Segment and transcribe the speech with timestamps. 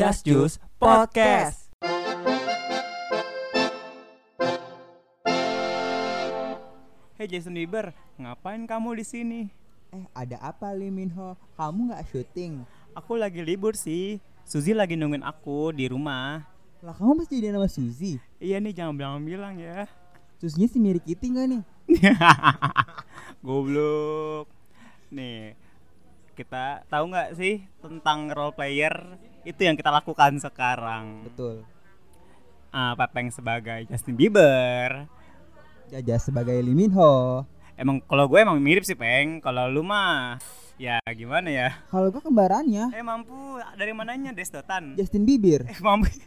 [0.00, 1.68] Just Juice Podcast.
[7.20, 9.40] Hey Jason Bieber, ngapain kamu di sini?
[9.92, 11.36] Eh, ada apa Lee Min Ho?
[11.52, 12.64] Kamu nggak syuting?
[12.96, 14.24] Aku lagi libur sih.
[14.48, 16.48] Suzy lagi nungguin aku di rumah.
[16.80, 18.16] Lah kamu masih jadi nama Suzy?
[18.40, 19.84] Iya nih, jangan bilang-bilang ya.
[20.40, 21.62] Susinya si Miri Kitty nggak nih?
[23.44, 24.48] Goblok.
[25.12, 25.60] Nih,
[26.32, 31.24] kita tahu nggak sih tentang role player itu yang kita lakukan sekarang?
[31.24, 31.64] Betul.
[32.70, 35.08] Ah, Pepeng sebagai Justin Bieber.
[35.90, 37.42] Jajah sebagai Lee Min Ho.
[37.74, 39.42] Emang kalau gue emang mirip sih, Peng.
[39.42, 40.38] Kalau lu mah
[40.80, 41.68] ya gimana ya?
[41.92, 44.96] Kalau gua kembarannya Eh mampu dari mananya Desdotan?
[44.96, 45.68] Justin Bieber.
[45.68, 46.08] Eh mampu.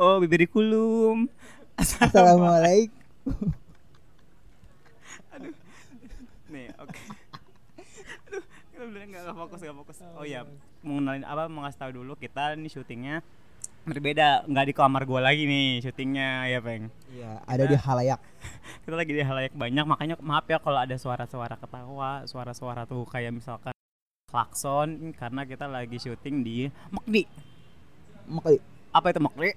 [0.00, 1.28] Oh, bibir dikulum.
[1.76, 3.52] Assalamualaikum.
[6.48, 6.96] Nih, oke.
[8.32, 9.96] Aduh, kita bener nggak fokus nggak fokus.
[10.16, 10.48] Oh iya,
[10.86, 13.16] mengenalin apa mengasih tahu dulu kita nih syutingnya
[13.82, 16.90] berbeda, nggak di kamar gua lagi nih syutingnya ya peng.
[17.08, 18.18] Iya, ada di halayak.
[18.82, 23.30] Kita lagi di halayak banyak, makanya maaf ya kalau ada suara-suara ketawa, suara-suara tuh kayak
[23.30, 23.70] misalkan
[24.26, 27.22] klakson karena kita lagi syuting di Mekdi.
[28.26, 28.58] Makanya
[28.90, 29.50] Apa itu Mekdi?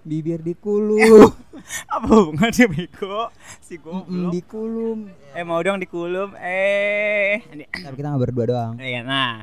[0.00, 1.34] bibir dikulum,
[1.92, 3.28] Apa hubungannya bego?
[3.58, 4.32] Si Mm, goblok.
[4.32, 4.98] dikulum.
[5.34, 6.32] Eh mau dong dikulum.
[6.38, 8.72] Eh, ini Tapi kita nggak berdua doang.
[8.78, 9.42] Iya, nah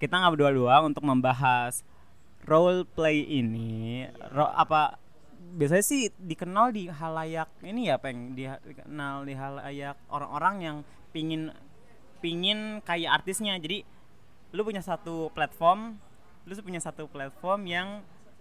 [0.00, 1.84] kita nggak berdua doang untuk membahas
[2.48, 4.08] role play ini.
[4.32, 4.96] Ro, apa
[5.54, 10.76] biasanya sih dikenal di halayak ini ya, peng dikenal di halayak orang-orang yang
[11.12, 11.52] pingin
[12.24, 13.60] pingin kayak artisnya.
[13.60, 13.84] Jadi
[14.56, 16.00] lu punya satu platform,
[16.48, 17.88] lu punya satu platform yang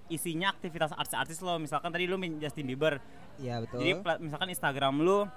[0.10, 1.60] isinya aktivitas artis-artis lo.
[1.60, 3.04] Misalkan tadi lu Justin Bieber,
[3.40, 3.84] Iya betul.
[3.84, 5.28] jadi misalkan Instagram lu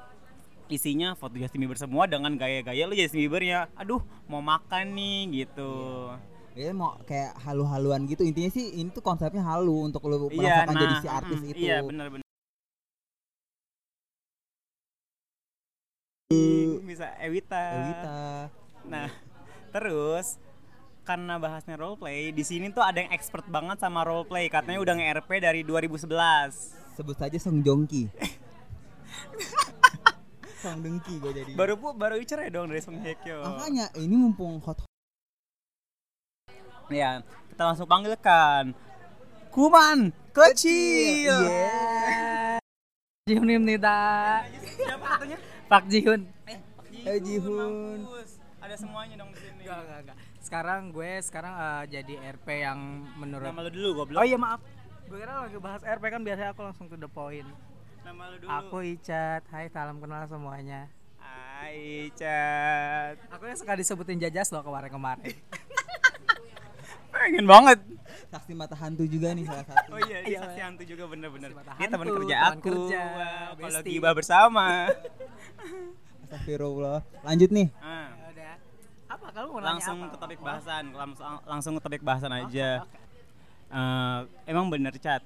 [0.73, 3.69] isinya foto Justin Bieber semua dengan gaya-gaya lu Justin Biebernya.
[3.77, 5.73] Aduh, mau makan nih gitu.
[6.57, 8.25] Dia mau kayak halu-haluan gitu.
[8.25, 11.65] Intinya sih ini tuh konsepnya halu untuk lo Iya, merasakan jadi si artis mm, itu.
[11.65, 12.27] Iya, benar-benar.
[16.85, 17.65] Bisa Ewita.
[17.73, 18.21] Ewita.
[18.89, 19.09] Nah,
[19.73, 20.37] terus
[21.03, 24.53] karena bahasnya role play, di sini tuh ada yang expert banget sama role play.
[24.53, 26.09] Katanya udah nge-RP dari 2011.
[26.97, 28.13] Sebut saja Song Jongki.
[30.63, 31.53] Song Dengki gue jadi.
[31.59, 33.43] Baru bu, baru cerai dong dari Song Hye Kyo.
[33.43, 34.87] Makanya ini mumpung hot
[36.87, 38.71] Ya, kita langsung panggilkan
[39.51, 41.35] Kuman kecil.
[41.51, 42.63] Yeah.
[43.27, 44.47] Jihun Nita.
[44.79, 45.39] Siapa katanya?
[45.67, 46.31] Pak Jihun.
[47.03, 48.07] Eh, Jihun.
[48.07, 48.39] mampus.
[48.63, 49.67] Ada semuanya dong di sini.
[49.67, 50.17] Enggak, enggak, enggak.
[50.39, 52.79] Sekarang gue sekarang eh, jadi RP yang
[53.19, 54.23] menurut Nama lu dulu goblok.
[54.23, 54.63] Oh iya maaf.
[55.11, 57.51] Gue kira lagi bahas RP kan biasanya aku langsung to the point.
[58.03, 58.51] Nama lu dulu.
[58.51, 59.43] Aku Icat.
[59.55, 60.91] Hai, salam kenal semuanya.
[61.23, 63.15] Hai, Chat.
[63.31, 65.39] Aku yang suka disebutin jajas loh kemarin-kemarin.
[67.15, 67.79] Pengen banget.
[68.35, 69.95] Saksi mata hantu juga nih salah satu.
[69.95, 71.55] Oh iya, iya saksi hantu juga bener-bener.
[71.55, 72.67] Dia teman kerja teman aku.
[72.67, 73.03] kerja,
[73.55, 74.67] Kalau gibah bersama.
[76.27, 77.07] Astagfirullah.
[77.23, 77.69] Lanjut nih.
[77.79, 78.55] Ah, udah.
[79.07, 80.11] Apa kamu mau nanya langsung apa?
[80.11, 80.85] ke topik bahasan.
[80.91, 82.83] Langsung langsung ke topik bahasan aja.
[82.83, 82.99] Oke, oke.
[83.73, 84.19] Eh,
[84.51, 85.23] emang bener, Chat.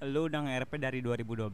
[0.00, 1.52] Lu udah nge-RP dari 2012.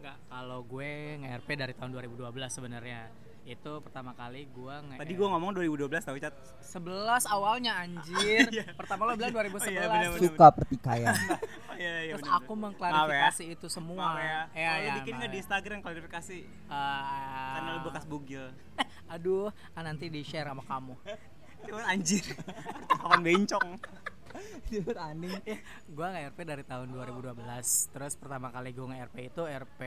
[0.00, 3.12] Enggak, kalau gue nge-RP dari tahun 2012 sebenarnya.
[3.42, 6.30] Itu pertama kali gue nge Tadi gua ngomong 2012 tau, Chat.
[6.62, 8.46] 11 awalnya anjir.
[8.80, 9.66] Pertama lo bilang 2011.
[9.66, 10.22] Oh iya, bener-bener.
[10.30, 11.14] Suka pertikaian.
[11.72, 12.62] Oh iya, iya Terus bener, aku bener.
[12.68, 13.96] mengklarifikasi itu semua.
[14.12, 14.40] Maaf ya.
[14.52, 15.42] Iya, iya, bikin maaf nggak di ya.
[15.42, 16.38] Instagram klarifikasi?
[16.44, 18.44] Eh, Karena lu bekas bugil.
[19.16, 20.94] Aduh, ah, nanti di-share sama kamu.
[21.64, 22.24] Cuman anjir.
[22.92, 23.68] Kapan bencong.
[24.70, 25.40] Disebut aneh.
[25.90, 27.36] Gua nge-RP dari tahun 2012.
[27.92, 29.80] Terus pertama kali gue nge-RP itu RP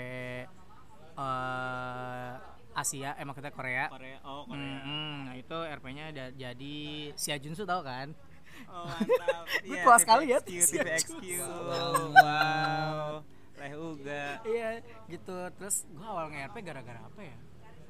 [1.16, 2.34] eh
[2.76, 3.88] Asia, emang kita Korea.
[3.88, 4.20] Korea.
[4.28, 4.84] Oh, Korea.
[4.84, 6.76] Hmm, nah itu RP-nya jadi
[7.16, 8.12] Sia Junsu tau kan?
[8.68, 9.48] Oh, mantap.
[9.68, 11.24] Gue tua sekali ya, TVXQ, TVXQ.
[11.40, 11.94] Wow.
[12.12, 13.12] Wow.
[13.56, 14.26] Leh uga.
[14.44, 15.38] iya, gitu.
[15.56, 17.38] Terus gua awal nge-RP gara-gara apa ya?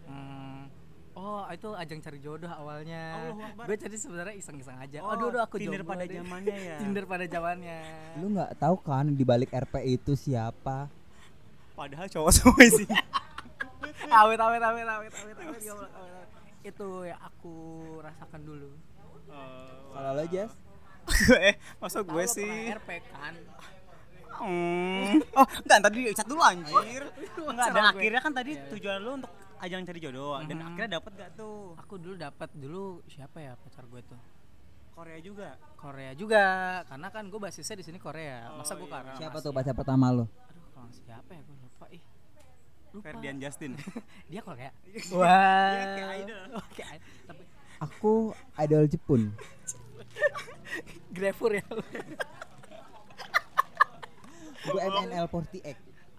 [0.06, 0.70] Hmm,
[1.16, 3.32] oh, itu ajang cari jodoh awalnya.
[3.56, 5.00] Gue jadi sebenarnya iseng-iseng aja.
[5.02, 6.16] Oh, aduh, aduh aku Tinder jomblo pada deh.
[6.20, 6.78] zamannya ya.
[6.84, 7.80] Tinder pada zamannya.
[8.20, 10.92] Lu nggak tahu kan di balik RP itu siapa?
[11.76, 12.88] Padahal cowok semua sih.
[14.22, 16.28] awet awet awet awet awet awet.
[16.64, 17.56] Itu yang aku
[18.04, 18.70] rasakan dulu.
[19.96, 20.52] Kalau lo Jas?
[21.48, 22.74] eh, masa gue sih?
[22.74, 23.34] RP kan?
[24.36, 25.24] Hmm.
[25.32, 27.04] Oh, enggak, tadi cat dulu anjir.
[27.40, 28.68] Enggak, dan akhirnya kan tadi Iya.
[28.76, 30.68] tujuan lu untuk ajang cari jodoh dan Mhm.
[30.68, 31.74] akhirnya dapat gak tuh?
[31.78, 34.20] Aku dulu dapat dulu siapa ya pacar gue tuh?
[34.92, 35.50] Korea juga.
[35.76, 36.46] Korea juga,
[36.86, 38.48] karena kan gue basisnya di sini Korea.
[38.50, 38.96] Oh, Masa gue iya.
[38.96, 40.24] karena Siapa masih- tuh pacar pertama lo?
[40.24, 42.04] Aduh, kalau siapa ya gue lupa ih.
[42.92, 43.04] Lupa.
[43.06, 43.72] Ferdian Justin.
[44.32, 44.72] Dia Korea.
[44.96, 46.42] Dia kayak idol.
[46.64, 46.84] Oke,
[47.26, 47.44] tapi
[47.78, 49.22] Aku idol Jepun.
[51.12, 51.66] Grefur ya.
[54.64, 55.76] Gue MNL48.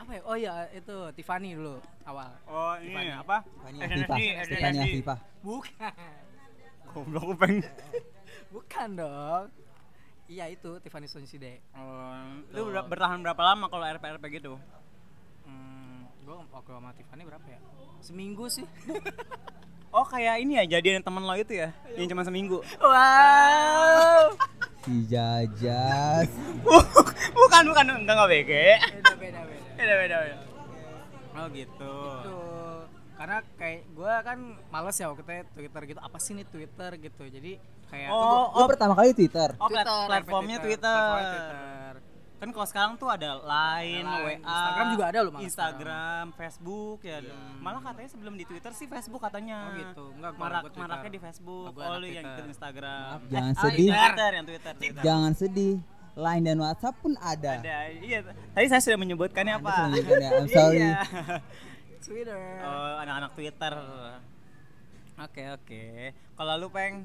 [0.06, 0.23] Apa ya?
[0.23, 2.31] Oh iya itu Tiffany dulu awal.
[2.47, 3.11] Oh, ini Tiffany.
[3.11, 3.37] apa?
[3.43, 3.79] Tiffany.
[3.91, 4.79] Tiffany SNSD.
[4.79, 5.19] Afifah.
[5.43, 5.93] Bukan.
[6.87, 7.55] Goblok lu peng.
[8.55, 9.44] Bukan dong.
[10.26, 11.58] Iya itu Tiffany Sonside.
[11.75, 12.23] Oh,
[12.55, 14.55] lu ber- bertahan berapa lama kalau RP-RP gitu?
[15.43, 17.59] Hmm, gua waktu sama Tiffany berapa ya?
[17.99, 18.62] Seminggu sih.
[19.97, 21.73] Oh, kayak ini ya jadian teman lo itu ya?
[21.97, 22.61] Yang cuma seminggu.
[22.85, 24.29] wow.
[24.85, 26.29] Si Jajas.
[27.32, 28.50] bukan, bukan, enggak enggak BG.
[28.76, 29.56] beda beda beda.
[29.76, 30.38] Beda, beda, beda.
[31.37, 31.94] Oh, gitu.
[32.17, 32.38] Gitu.
[33.17, 34.38] Karena kayak gua kan
[34.69, 36.00] males ya waktu itu Twitter gitu.
[36.00, 37.23] Apa sih nih Twitter gitu.
[37.26, 37.52] Jadi
[37.87, 39.49] kayak Oh, Gue pertama kali Twitter.
[39.56, 40.84] Oh, plat- platformnya Twitter.
[40.84, 41.93] Platformnya Twitter.
[42.37, 46.99] Kan kalau sekarang tuh ada Line, Line, WA, Instagram juga ada loh malah Instagram, Facebook
[47.00, 47.17] ya.
[47.56, 49.58] Malah katanya sebelum di Twitter sih Facebook katanya.
[49.64, 50.05] Oh gitu.
[50.12, 50.84] Enggak gua Marak gua Twitter.
[50.84, 51.64] maraknya di Facebook.
[51.64, 52.37] Oh, gua Oh, yang Twitter.
[52.37, 53.08] ikut Instagram.
[53.08, 53.88] Maaf, jangan ah, sedih.
[53.88, 55.00] yang Twitter, yang Twitter, Twitter.
[55.02, 55.75] Jangan sedih.
[56.16, 57.60] Line dan WhatsApp pun ada.
[57.60, 57.92] Ada.
[58.00, 58.24] Iya,
[58.56, 59.68] tadi saya sudah menyebutkannya apa?
[59.68, 60.80] Anda sudah menyebutkannya, I'm sorry.
[60.80, 60.94] Iya.
[62.06, 62.40] Twitter.
[62.64, 63.74] Oh, anak-anak Twitter.
[65.16, 65.82] Oke, oke.
[66.36, 67.04] Kalau lu peng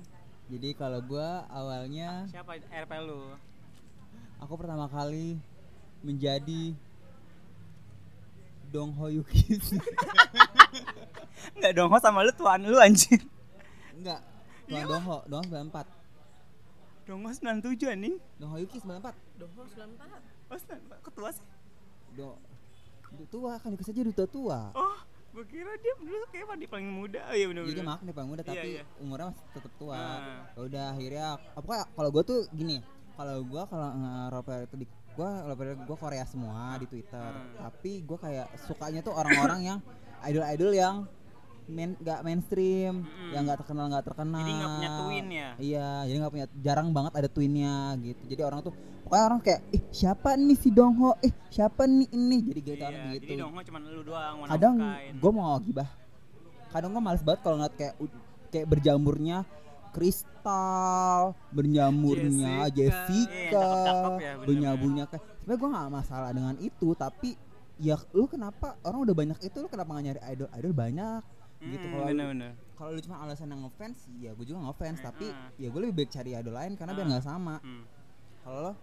[0.52, 3.36] Jadi kalau gue awalnya siapa RP lu?
[4.36, 5.40] aku pertama kali
[6.04, 6.76] menjadi
[8.68, 9.60] Dong Ho Yuki.
[11.56, 13.20] Enggak dong, oh sama lu tuan lu anjir.
[13.96, 14.20] Enggak.
[14.68, 14.88] Iya.
[14.88, 16.01] Tuan Dong Ho, Dong Ho 94.
[17.12, 18.16] Dong 97 anjing.
[18.40, 19.12] Dong Ho Yuki 94.
[19.36, 20.16] Doho 94.
[20.48, 21.04] Oh, 94.
[21.04, 21.44] Kok tua sih?
[22.16, 22.40] Do
[23.12, 24.60] Udah tua kan dikasih aja udah tua.
[24.72, 24.96] Oh,
[25.36, 27.20] gua kira dia dulu kayak Fadi paling muda.
[27.28, 27.88] Oh iya benar Jadi benar.
[27.92, 28.84] maaf nih paling muda Iya, tapi iya.
[29.04, 30.00] umurnya masih tetap tua.
[30.00, 30.48] Ah.
[30.56, 32.80] Ya Udah akhirnya apa kalau gue tuh gini,
[33.20, 37.32] kalau gue kalau nge-roper itu di gue roper gue Korea semua di Twitter.
[37.36, 37.60] Hmm.
[37.60, 39.80] Tapi gue kayak sukanya tuh orang-orang yang
[40.24, 40.96] idol-idol yang
[41.72, 43.32] main gak mainstream, Mm-mm.
[43.32, 44.40] yang nggak terkenal nggak terkenal.
[44.44, 45.50] Jadi nggak punya twin ya?
[45.58, 48.24] Iya, jadi nggak punya, jarang banget ada twinnya gitu.
[48.28, 48.74] Jadi orang tuh
[49.08, 52.88] pokoknya orang kayak, ih siapa nih si Dongho, ih siapa nih ini, jadi gitu Iya,
[52.88, 54.76] orang gitu Jadi dong cuma lu doang kadang
[55.20, 55.90] gue mau gibah
[56.72, 57.94] kadang gue males banget kalau ngeliat kayak
[58.48, 59.38] kayak berjamurnya
[59.92, 63.04] kristal berjamurnya Jessica.
[63.12, 64.32] Jessica, cakep-cakep ya,
[65.12, 67.30] kayak sebenarnya gue nggak masalah dengan itu tapi
[67.82, 71.22] ya lu kenapa orang udah banyak itu lu kenapa nggak nyari idol idol banyak
[71.64, 72.52] gitu Hmm, kalau lu- bener-bener.
[72.74, 75.50] kalau lu cuma alasan yang ngefans ya gue juga ngefans tapi Hmm.
[75.56, 77.14] ya gue lebih baik cari idol lain karena biar Hmm.
[77.14, 77.84] nggak sama Hmm.
[78.42, 78.74] kalau lo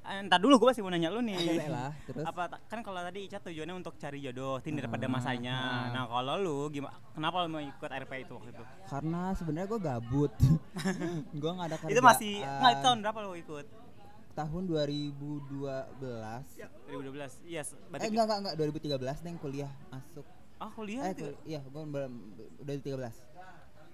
[0.00, 1.36] Eh, Ntar dulu gue masih mau nanya lu nih.
[1.68, 5.52] lah terus Apa kan kalau tadi Ica tujuannya untuk cari jodoh Tinder pada Ah, masanya.
[5.52, 5.84] ah.
[5.92, 6.96] Nah, kalau lu gimana?
[7.12, 8.64] Kenapa lu mau ikut RP itu waktu itu?
[8.88, 10.32] karena sebenarnya gue gabut
[11.34, 13.66] gue nggak ada kerjaan Itu masih enggak itu tahun berapa lu ikut?
[14.32, 16.56] tahun 2012
[16.88, 17.44] 2012.
[17.44, 20.24] Yes, eh enggak enggak enggak 2013 neng kuliah masuk
[20.58, 21.22] Ah, kuliah eh itu.
[21.24, 22.12] kul- iya gue belum
[22.60, 23.26] udah di 13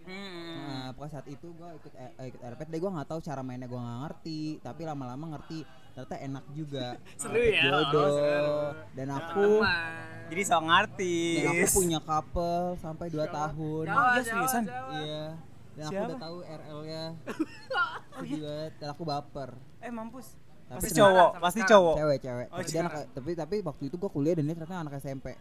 [0.05, 0.53] Hmm.
[0.61, 3.65] nah pokoknya saat itu gue ikut eh, ikut RP deh gue nggak tahu cara mainnya
[3.65, 8.59] gue nggak ngerti tapi lama-lama ngerti ternyata enak juga Seru ya, jodoh oh, seru.
[8.93, 9.97] dan aku Teman.
[10.27, 11.17] Jadi sok ngerti.
[11.39, 14.63] dan aku punya couple sampai 2 tahun Jawa, iya, Jawa, seriusan?
[14.67, 14.93] Jawa.
[14.99, 15.25] iya
[15.73, 16.05] dan aku Siapa?
[16.07, 17.05] udah tahu RL nya
[18.15, 19.51] sedih banget dan aku baper
[19.81, 20.27] Eh, mampus.
[20.65, 21.95] Tapi Pasti cowok, pasti cowok.
[21.95, 24.81] cewek cewek Oh, tapi, dia anak, tapi tapi waktu itu gue kuliah dan dia ternyata
[24.83, 25.33] anak SMP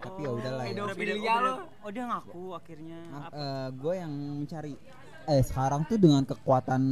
[0.00, 0.82] tapi ya udahlah ya Pedofil.
[0.82, 1.52] Udah beda- Pedofilia lu.
[1.78, 2.98] Oh, dia ngaku akhirnya.
[3.12, 3.34] Apa?
[3.72, 4.72] gue yang mencari
[5.26, 6.82] eh sekarang tuh dengan kekuatan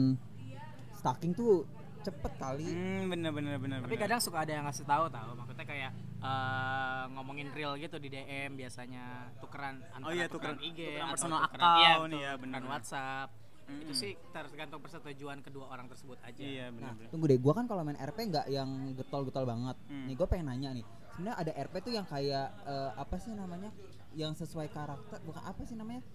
[0.94, 1.64] stalking tuh
[2.00, 3.78] cepet kali Hmm, bener bener bener.
[3.80, 4.00] Tapi bener.
[4.00, 8.54] kadang suka ada yang ngasih tahu tahu maksudnya kayak eh, ngomongin real gitu di DM
[8.54, 9.04] biasanya
[9.36, 12.62] tukeran antara Oh iya, tukeran tukeran- IG tukeran atau personal tukeran- account, betul, bener.
[12.66, 13.30] WhatsApp.
[13.68, 13.92] Itu Mm-mm.
[13.94, 16.40] sih tergantung persetujuan kedua orang tersebut aja.
[16.40, 17.08] Iya, nah bener bener.
[17.10, 20.04] tunggu deh gue kan kalau main RP nggak yang getol-getol banget Hmm.
[20.04, 20.86] nih gue pengen nanya nih
[21.18, 23.74] sebenarnya ada RP tuh yang kayak eh, apa sih namanya
[24.14, 26.06] yang sesuai karakter bukan apa sih namanya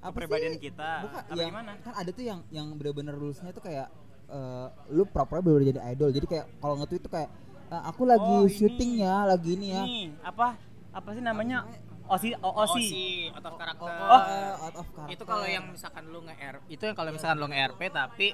[0.00, 0.62] apa Kepribadian sih?
[0.66, 0.90] kita.
[1.04, 1.72] bukan Apa yang, gimana?
[1.78, 3.92] kan ada tuh yang yang bener-bener rulesnya tuh kayak
[4.28, 7.28] eh, lu proper bener jadi idol jadi kayak kalau nge-tweet tuh kayak
[7.66, 8.50] "Eh, aku lagi Oh, ini.
[8.50, 10.56] syuting ya lagi ini ya Ini apa?
[10.90, 11.68] Apa sih namanya?
[12.08, 13.28] Osi oh, Osi.
[13.28, 13.90] out of karakter.
[13.90, 15.12] oh, eh, out of character.
[15.12, 18.28] itu kalau yang misalkan lu nge-RP itu yang kalau misalkan lu nge-RP tapi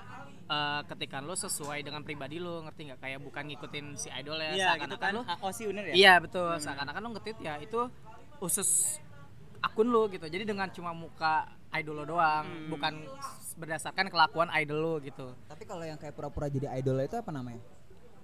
[0.44, 4.52] eh, ketika lu sesuai dengan pribadi lu ngerti nggak kayak bukan ngikutin si idol ya
[4.52, 5.12] Iya, gitu kan.
[5.12, 5.94] lu Ah, Osi bener ya?
[5.94, 7.80] Iya betul, seakan-akan lu nge-tweet ya itu
[8.38, 9.00] usus
[9.58, 10.26] akun lu gitu.
[10.26, 12.68] Jadi dengan cuma muka idol lo doang, Hmm.
[12.68, 12.94] bukan
[13.54, 15.32] berdasarkan kelakuan idol lo gitu.
[15.44, 17.60] tapi kalau yang kayak pura-pura jadi idol itu apa namanya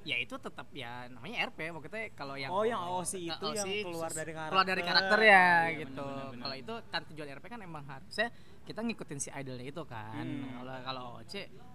[0.09, 3.69] Ya itu tetap ya namanya RP maksudnya kalau yang Oh, yang Osi eh, itu yang
[3.85, 5.05] keluar dari Keluar dari karakter.
[5.05, 5.37] karakter ya
[5.69, 6.07] Iya, gitu.
[6.35, 8.29] Kalau itu kan tujuan RP kan emang harusnya
[8.65, 10.25] kita ngikutin si idolnya itu kan.
[10.25, 10.49] Hmm.
[10.57, 11.35] Kalau kalau OC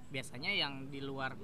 [0.10, 1.38] biasanya yang di luar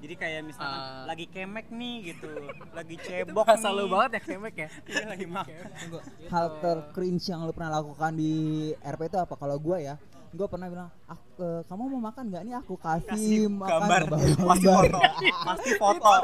[0.00, 1.04] Jadi kayak misalkan Eh.
[1.04, 2.32] lagi kemek nih gitu,
[2.72, 3.76] lagi itu cebok bahasa nih.
[3.76, 4.68] lu banget ya kemek ya.
[4.88, 5.56] Iya, lagi makan.
[5.76, 8.32] Tunggu, hal tercringe yang lu pernah lakukan di
[8.74, 9.36] RP itu apa?
[9.36, 9.94] Kalau gua ya,
[10.30, 12.54] gue pernah bilang "Ak- eh, kamu mau makan nggak nih?
[12.60, 13.70] Aku kasih, kasih makan.
[13.72, 14.02] gambar.
[14.06, 14.22] Gambar.
[14.40, 15.00] pasti foto.
[15.42, 16.14] Pasti foto.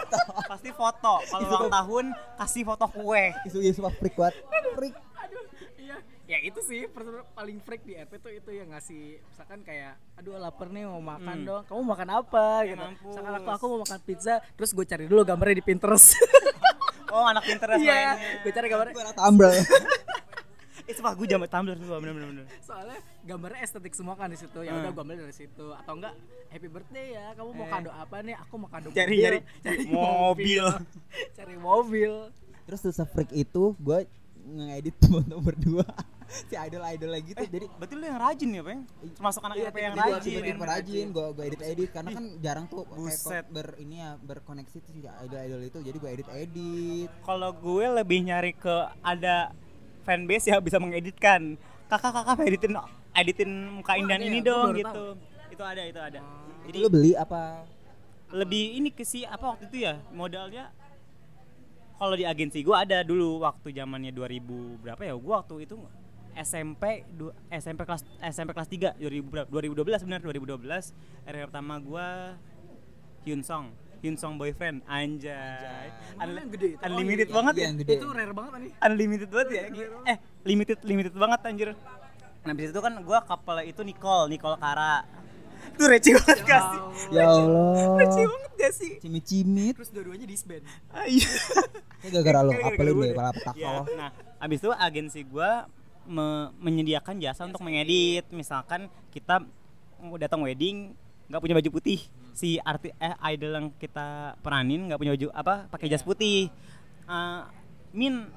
[0.47, 1.13] pasti foto.
[1.25, 2.05] Kalau ulang tahun
[2.37, 3.25] kasih foto kue.
[3.45, 4.35] Isu isu freak banget
[4.73, 4.95] freak.
[4.95, 5.43] Aduh.
[5.77, 5.97] Iya.
[6.27, 6.87] Ya itu sih.
[7.33, 11.37] Paling freak di RP tuh itu yang ngasih misalkan kayak aduh lapar nih mau makan
[11.37, 11.47] Hmm.
[11.47, 11.63] dong.
[11.65, 12.47] Kamu makan apa?
[12.65, 12.79] Gitu.
[12.79, 13.11] mampus.
[13.11, 14.35] misalkan aku aku mau makan pizza.
[14.53, 16.15] Terus gue cari dulu gambarnya di Pinterest.
[17.07, 18.13] Oh anak Pinterest iya.
[18.13, 18.43] mainnya.
[18.43, 18.93] Gue cari gambarnya.
[18.93, 19.55] Gue anak tumblr
[20.87, 22.45] eh sumpah gue jambat Tumblr tuh bener bener bener.
[22.61, 24.59] Soalnya gambarnya estetik semua kan di situ.
[24.61, 24.81] Ya Hmm.
[24.81, 25.67] udah gue ambil dari situ.
[25.73, 26.15] Atau enggak
[26.49, 27.27] happy birthday ya.
[27.35, 27.71] Kamu mau Eh.
[27.73, 28.35] kado apa nih?
[28.39, 29.43] Aku mau kado Cari- mobil.
[29.61, 30.65] cari mobil.
[31.39, 32.13] cari mobil.
[32.63, 33.99] Terus tuh freak itu gue
[34.49, 35.87] ngedit foto berdua.
[36.27, 38.81] Si idol idol lagi tuh jadi berarti lu yang rajin ya peng?
[39.15, 40.35] Termasuk anak Iya, RP yang rajin.
[40.43, 44.77] tipe rajin gue gue edit edit karena kan jarang tuh kayak ber ini ya berkoneksi
[44.81, 45.79] tuh si idol idol itu.
[45.83, 49.55] Jadi gue edit edit kalau gue lebih nyari ke ada
[50.07, 51.59] fanbase yang bisa mengeditkan.
[51.91, 52.79] Kakak kakak editin
[53.15, 53.51] editin
[53.83, 54.47] muka Indan ada ini ya?
[54.47, 55.05] Dong gitu.
[55.51, 56.19] itu ada itu ada.
[56.67, 57.67] Jadi jadi lu beli apa?
[58.31, 60.71] Lebih ini ke si apa waktu itu ya modalnya?
[61.97, 65.81] Kalau di agensi gue ada dulu waktu zamannya 2000 berapa ya gue waktu itu
[66.37, 69.49] SMP du, SMP kelas SMP kelas 3 2000 berapa?
[69.49, 70.93] 2012 benar 2012
[71.25, 72.09] RP pertama gue
[73.25, 74.85] Hyun Song Hyun Song boyfriend.
[74.85, 76.69] Anjay, Unli- yang gede?
[76.69, 76.79] Itu?
[76.79, 77.35] Oh, unlimited iya.
[77.35, 77.93] banget Iya, ya gede.
[77.95, 78.73] itu rare banget nih.
[78.81, 79.63] Unlimited banget ya?
[80.07, 81.69] Eh limited limited banget anjir.
[82.43, 85.03] Nah habis itu kan gue couple itu Nicole Nicole Kara
[85.69, 86.81] itu receh banget gak sih?
[87.11, 87.99] Ya Allah.
[87.99, 88.93] receh banget gak sih?
[88.97, 90.63] Cimit cimit terus dua-duanya disband.
[90.89, 91.27] Ah, iya.
[91.99, 95.51] Kayak gara-gara lo apelin gue deh pala petaka Ya, nah abis itu agensi gue
[96.07, 98.25] me- menyediakan jasa untuk mengedit.
[98.31, 99.43] Misalkan kita
[99.99, 100.95] mau datang wedding
[101.27, 101.99] nggak punya baju putih
[102.37, 106.53] si arti eh idol yang kita peranin nggak punya baju apa pakai jas putih.
[107.09, 107.41] Eh,
[107.97, 108.29] min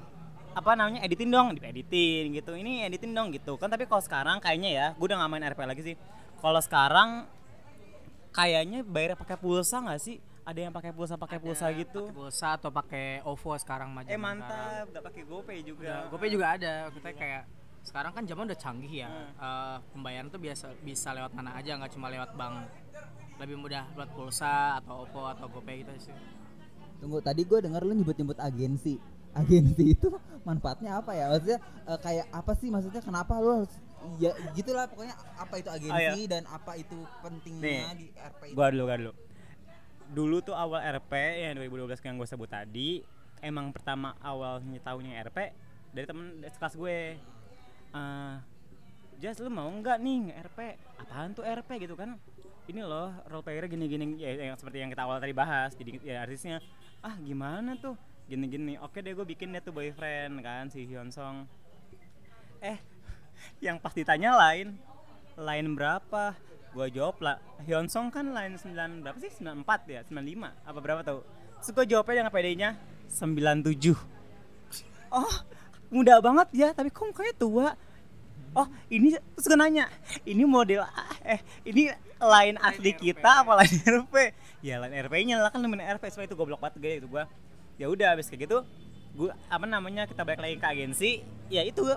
[0.55, 2.55] apa namanya editin dong dieditin gitu.
[2.55, 3.59] Ini editin dong gitu.
[3.59, 5.95] Kan tapi kalau sekarang kayaknya ya gue udah nggak main RP lagi sih.
[6.39, 7.27] Kalau sekarang
[8.31, 10.23] kayaknya bayar pakai pulsa nggak sih?
[10.47, 12.09] Ada yang pakai pulsa pakai pulsa gitu?
[12.09, 14.89] pakai pulsa atau pakai OVO sekarang mah eh mantap.
[14.89, 15.85] nggak pakai GoPay juga.
[15.85, 16.73] Udah, GoPay juga ada.
[16.89, 17.43] Kita kayak
[17.85, 19.09] sekarang kan zaman udah canggih ya.
[19.37, 22.65] Eh, pembayaran tuh biasa bisa lewat mana aja, nggak cuma lewat bank.
[23.39, 26.15] Lebih mudah buat pulsa atau OVO atau GoPay gitu sih.
[26.99, 28.99] tunggu tadi gue denger lu nyebut nyebut agensi.
[29.31, 30.11] Agensi itu
[30.43, 31.31] manfaatnya apa ya?
[31.31, 32.67] Maksudnya eh, kayak apa sih?
[32.67, 33.71] Maksudnya kenapa lu harus
[34.19, 38.55] ya gitulah pokoknya apa itu agensi dan apa itu pentingnya Nih, di RP itu?
[38.55, 39.13] gua dulu gua dulu.
[40.09, 41.13] Dulu tuh awal RP
[41.45, 42.89] yang 2012 yang gue sebut tadi
[43.39, 45.37] emang pertama awal tahunya RP
[45.95, 46.99] dari temen dari kelas gue.
[47.95, 48.35] Eh
[49.19, 50.59] Jas lu mau nggak nih nge-RP
[50.95, 52.15] apaan tuh RP gitu kan
[52.69, 55.73] ini loh role player gini-gini ya yang seperti yang kita awal tadi bahas.
[55.73, 56.61] Jadi ya artisnya
[57.01, 57.97] ah gimana tuh?
[58.29, 61.49] Gini-gini oke deh gue bikin deh tuh boyfriend kan si Hyun Song.
[62.61, 62.77] Eh
[63.65, 64.77] yang pas ditanya lain
[65.33, 66.37] lain berapa?
[66.69, 69.33] Gue jawab lah Hyun Song kan lain 9 berapa sih?
[69.41, 70.01] 94 ya?
[70.05, 71.25] 95 apa berapa tuh?
[71.59, 72.69] Terus gue jawabnya dengan PD-nya
[73.09, 74.19] 97
[75.09, 75.33] oh
[75.89, 77.67] muda banget ya tapi kok mukanya tua?
[78.53, 79.89] Oh ini terus nanya
[80.25, 80.85] ini model
[81.25, 82.99] eh ini lain asli RP.
[82.99, 84.15] kita apa lain RP
[84.59, 87.07] ya lain RP nya lah kan lu main RP supaya itu goblok banget gaya itu
[87.07, 87.25] gua.
[87.79, 88.67] Ya udah habis kayak gitu
[89.15, 91.11] gua apa namanya kita balik lagi ke agensi.
[91.47, 91.87] Ya itu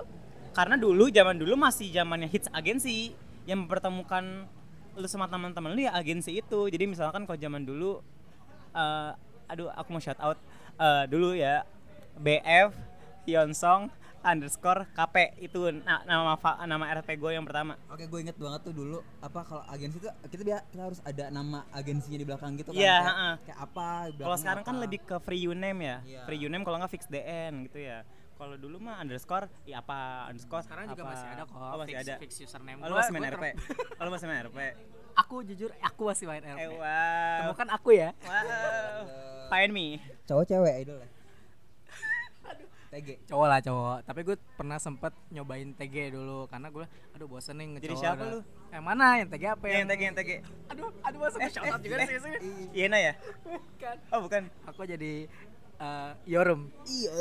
[0.55, 3.11] karena dulu zaman dulu masih zamannya hits agensi.
[3.43, 4.47] Yang mempertemukan
[4.95, 6.59] lu sama teman-teman lu ya agensi itu.
[6.71, 7.99] Jadi misalkan kalau zaman dulu
[8.71, 9.11] eh,
[9.51, 10.39] aduh aku mau shout out.
[10.79, 11.67] Eh, dulu ya
[12.15, 12.71] BF
[13.27, 13.91] Hyunsong
[14.23, 18.61] underscore KP itu na- nama fa- nama RP gue yang pertama Oke, gue inget banget
[18.63, 22.55] tuh dulu apa kalau agensi tuh kita biar kita harus ada nama agensinya di belakang
[22.55, 22.79] gitu kan.
[22.79, 23.33] Iya, kayak, heeh.
[23.43, 24.81] kayak apa di Kalau sekarang kan apa.
[24.81, 25.97] lebih ke free uname ya.
[26.01, 26.21] Iya.
[26.23, 28.01] Free uname kalau nggak fix DN gitu ya.
[28.33, 31.11] Kalau dulu mah underscore ya apa underscore Sekarang juga apa.
[31.11, 31.53] masih ada kok.
[31.53, 32.13] Oh, masih fix, ada.
[32.17, 32.79] Fix username.
[32.79, 33.45] Gua- masih main RP.
[33.99, 34.57] lu masih main RP.
[35.15, 36.59] Aku jujur, aku masih main RP.
[36.59, 37.37] Eh wow.
[37.43, 38.09] Temukan aku ya.
[38.19, 39.05] Wow.
[39.45, 40.01] Find me.
[40.23, 41.09] cowok cewek idol ya.
[42.93, 43.09] TG.
[43.25, 43.97] Cowok lah cowok.
[44.05, 47.99] Tapi gue pernah sempet nyobain TG dulu karena gue, aduh bosen nih Jadi ngecowok.
[47.99, 48.39] siapa ada- lu?
[48.69, 49.05] Yang mana?
[49.17, 50.29] Yang TG apa Yang TG yang TG.
[50.69, 52.07] Aduh, aduh masuk ke shout out juga eh.
[52.07, 52.37] sih sini.
[52.71, 53.13] Yena ya?
[53.43, 53.95] Bukan.
[54.09, 54.43] Oh, bukan.
[54.65, 55.13] Aku jadi
[55.75, 56.61] eh, Yorum.
[56.85, 57.11] Iya.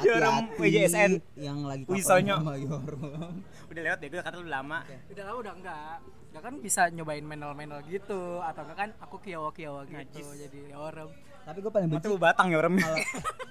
[0.00, 1.12] Yorum WJSN.
[1.36, 2.38] yang lagi Wisonyo.
[2.38, 3.42] sama Yorum.
[3.68, 4.86] Udah lewat deh, gue kata lu lama.
[5.10, 5.96] Udah lama udah enggak.
[6.28, 10.26] Udah kan bisa nyobain menel-menel gitu atau enggak kan aku kiawa-kiawa gitu Najis.
[10.46, 11.10] jadi Yorum.
[11.48, 12.76] Tapi gue paling benci Mata batang ya orang.
[12.76, 12.98] kalau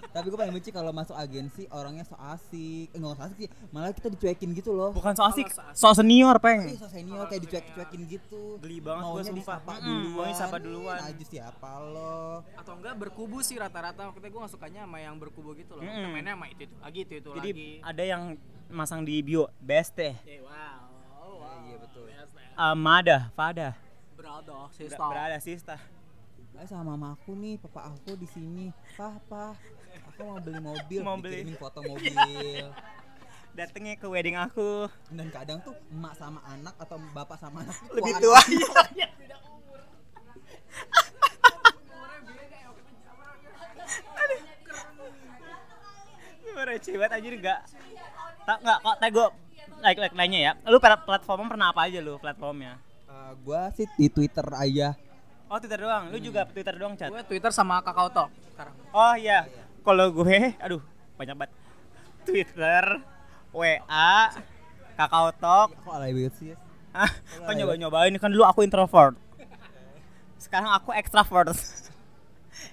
[0.08, 3.50] tapi gue paling benci kalau masuk agensi orangnya so asik eh nggak so asik sih
[3.70, 6.74] malah kita dicuekin gitu loh Bukan so asik, so so senior, Peng.
[6.74, 9.38] so senior kayak dicuek-cuekin gitu Geli banget gua maunya sumpah.
[9.62, 10.98] disapa Mm-mm, duluan maunya duluan.
[11.04, 15.54] najis siapa lo atau enggak berkubu sih rata-rata makanya gue gak sukanya sama yang berkubu
[15.54, 15.82] gitu loh.
[15.82, 18.22] Yang mainnya sama itu itu lagi itu itu Jadi lagi ada yang
[18.68, 20.82] masang di bio beste Eh, wow.
[21.36, 21.62] wow.
[21.64, 22.06] Iya, betul.
[22.56, 23.78] amada fada
[24.12, 24.98] Brother, sister.
[24.98, 25.78] Berada sista
[26.66, 28.74] Sama mama aku nih, papa aku di sini.
[28.98, 29.54] Papa,
[30.10, 31.54] aku mau beli mobil, Mau beli.
[31.54, 32.18] foto mobil.
[33.58, 34.86] datengnya ke wedding aku.
[35.10, 38.42] Dan kadang tuh emak sama anak atau bapak sama anak lebih tua.
[46.58, 47.62] Gue receh banget anjir enggak
[48.48, 49.28] tak enggak kok gue
[49.84, 50.52] like like nanya ya.
[50.72, 52.80] Lu platform pernah apa aja lu platformnya?
[53.08, 54.96] Eh, gua sih di Twitter aja.
[55.48, 56.04] Oh twitter doang.
[56.12, 57.10] Lu juga twitter doang chat?
[57.10, 58.76] Gue Twitter sama Kakao Talk sekarang.
[58.92, 59.46] oh iya.
[59.82, 60.82] Kalau gue aduh
[61.16, 61.52] banyak banget.
[62.28, 62.84] Twitter
[63.56, 64.30] wa
[64.98, 66.48] kakao talk Kok alay banget sih?
[66.52, 66.58] ya?
[66.92, 69.14] ah kok nyoba nyobain kan dulu aku introvert.
[70.42, 71.54] Sekarang aku extrovert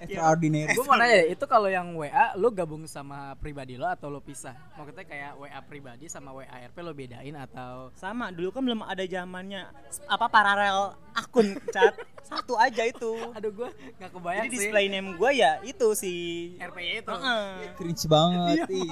[0.03, 0.75] Extraordinary.
[0.75, 4.55] Gue mau nanya itu kalau yang WA lu gabung sama pribadi lo atau lo pisah?
[4.75, 9.03] Maksudnya kayak WA pribadi sama WA RP lo bedain atau sama dulu kan belum ada
[9.07, 9.67] zamannya
[10.09, 13.69] apa paralel akun chat satu aja itu aduh gue
[14.01, 16.13] nggak kebayang jadi sih display name gue ya itu si
[16.59, 17.11] RPY itu.
[17.11, 17.45] Heeh.
[17.79, 18.57] Cringe banget.
[18.69, 18.91] ih.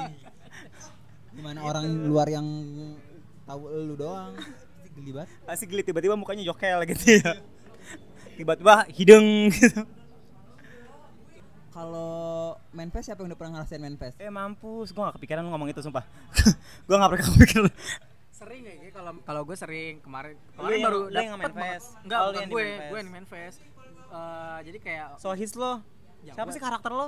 [1.34, 2.46] Gimana orang luar yang
[3.44, 4.38] tahu lu doang?
[4.38, 5.30] Pasti Geli banget.
[5.44, 7.34] Pasti geli tiba-tiba mukanya jokel gitu ya
[8.34, 9.86] tiba-tiba hidung gitu
[11.74, 12.14] Kalau
[12.70, 14.14] main PES siapa yang udah pernah ngerasain main PES?
[14.18, 16.06] eh mampus gue gak kepikiran lu ngomong itu sumpah
[16.86, 17.74] gue gak pernah kepikiran
[18.30, 21.66] Sering kayak kalau kalau gue sering kemarin Lu kemarin yang- baru lu yang dapet main.
[21.74, 21.84] PES?
[22.00, 22.86] Enggak, Oh, lu bukan gue, main PES.
[22.86, 23.56] gue yang main PES.
[24.14, 25.72] Eh, jadi kayak Sohis lo
[26.22, 27.08] Ya, siapa gua- sih karakter lo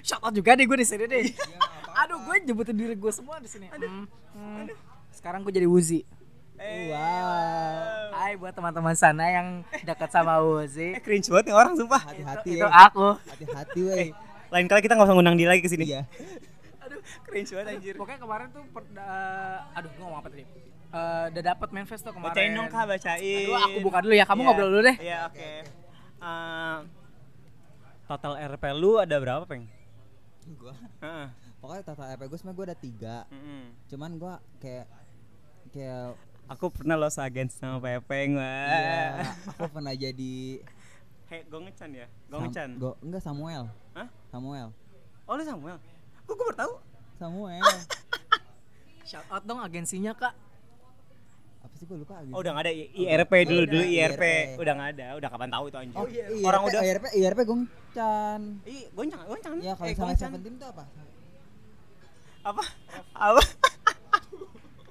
[0.00, 1.22] shout out juga deh gue di sini deh.
[1.98, 3.68] Aduh, gue nyebutin diri gue semua di sini.
[3.68, 4.66] Hmm, hmm.
[5.10, 6.00] Sekarang gue jadi Wuzi.
[6.56, 7.89] Eh, Wow.
[8.30, 9.46] Hai buat teman-teman sana yang
[9.82, 10.94] dekat sama Wuzi.
[10.94, 12.70] eh cringe banget nih orang sumpah Hati-hati Itu ya.
[12.70, 13.18] aku.
[13.18, 14.08] Hati-hati weh.
[14.46, 16.06] lain kali kita gak usah ngundang dia lagi ke sini Iya.
[16.78, 20.46] Aduh, cringe banget anjir Pokoknya kemarin tuh per, eh, aduh gue ngomong apa tadi?
[20.46, 22.30] Eh, udah dapat manifest tuh kemarin.
[22.30, 24.22] bacain dong kak bacain Aduh, aku buka dulu ya.
[24.22, 24.46] Kamu Iya.
[24.46, 24.96] ngobrol dulu deh.
[25.00, 25.50] iya oke
[26.22, 26.78] Eh,
[28.06, 29.66] total RP lu ada berapa peng
[30.54, 31.26] Gua Heeh.
[31.58, 33.16] pokoknya total EP gue sebenarnya gue ada tiga.
[33.26, 33.62] Mm-mm.
[33.86, 34.86] Cuman gua kayak
[35.68, 36.14] kayak
[36.50, 40.58] aku pernah lo seagen sama Pepeng iya, wah aku pernah jadi
[41.26, 43.70] Hei, gongecan ya Sam- gongecan Go, enggak Samuel.
[43.94, 44.08] Hah?
[44.26, 44.68] Samuel.
[45.24, 45.78] oh lu Samuel
[46.20, 46.72] kok gue baru tahu
[47.16, 47.62] Samuel.
[49.04, 50.34] Shout out dong agensinya kak.
[51.60, 52.32] Apa sih gue lupa gitu.
[52.32, 54.22] oh udah gak ada IRP dulu udah, dulu IRP IRP.
[54.58, 57.40] udah gak ada udah kapan tahu itu anjir Oh, iya, orang IRP, udah IRP, IRP
[57.44, 58.40] Gongchan.
[58.64, 59.54] Ih, goncang, goncang.
[59.60, 60.14] Ya kalau Eh, sama.
[60.16, 60.84] Seventeen itu apa?
[62.42, 62.62] apa?
[63.12, 63.42] Apa?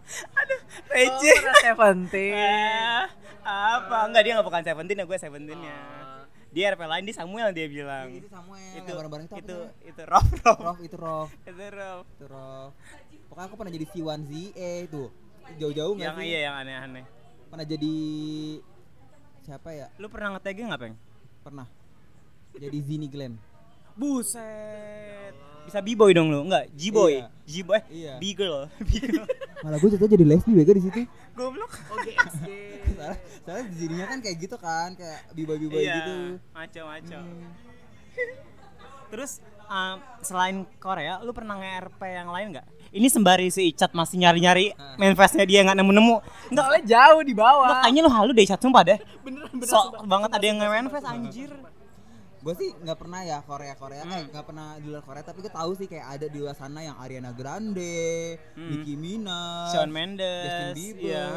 [0.09, 1.37] Aduh, receh.
[1.39, 2.33] Oh, Seventeen.
[2.33, 3.03] Eh,
[3.41, 3.97] apa?
[4.05, 5.75] Enggak dia enggak bukan Seventeen ya, gue Seventeen-nya.
[5.75, 6.23] Oh.
[6.49, 8.09] Dia RP lain di Samuel dia bilang.
[8.09, 8.73] Itu Samuel.
[8.73, 10.59] Itu yang bareng-bareng itu itu itu Rob Rob.
[10.59, 12.03] Rof itu Rof, Itu Rob.
[12.09, 12.71] itu Rof.
[13.29, 15.03] Pokoknya aku pernah jadi C1 ZE itu.
[15.61, 16.25] Jauh-jauh nggak Yang sih?
[16.25, 17.05] iya yang aneh-aneh.
[17.49, 17.93] Pernah jadi
[19.41, 19.87] siapa ya?
[19.97, 20.95] Lu pernah nge-tag nggak, Peng?
[21.41, 21.67] Pernah.
[22.53, 23.37] Jadi Zini Glenn.
[23.93, 25.33] Buset.
[25.65, 26.41] Bisa B-boy dong lu?
[26.45, 27.21] Enggak, G-boy.
[27.21, 27.27] Iya.
[27.45, 27.79] G-boy.
[27.93, 28.13] Iya.
[28.17, 28.65] B-girl.
[28.89, 29.25] B-girl.
[29.59, 31.01] Malah gue jatuh jadi lesbi bego di situ.
[31.33, 31.71] Goblok.
[31.91, 32.15] Oke,
[33.43, 35.95] soalnya di Zininya kan kayak gitu kan, kayak biboy-biboy Iya.
[35.97, 36.13] gitu.
[36.49, 37.17] Maco-maco.
[37.17, 37.51] Hmm.
[39.09, 39.31] Terus
[39.65, 42.67] um, selain Korea, lu pernah nge-RP yang lain nggak?
[42.89, 44.95] Ini sembari si Icat masih nyari-nyari Ah.
[44.95, 46.15] manifestnya dia nggak nemu-nemu.
[46.49, 47.81] Enggak, Soalnya jauh di bawah.
[47.81, 48.97] kayaknya lu halu deh Icat sumpah deh.
[49.21, 49.65] Beneran beneran.
[49.67, 50.05] Sok sumpah.
[50.05, 51.49] banget ada yang nge-manifest sumpah, anjir.
[51.49, 51.71] sumpah.
[52.39, 54.31] Gue sih nggak pernah ya Korea Korea, eh Hmm.
[54.31, 56.95] nggak pernah di luar Korea, tapi gue tahu sih kayak ada di luar sana yang
[56.95, 58.69] Ariana Grande, Hmm.
[58.71, 61.27] Nicki Minaj, Shawn Mendes, Justin Bieber, iya.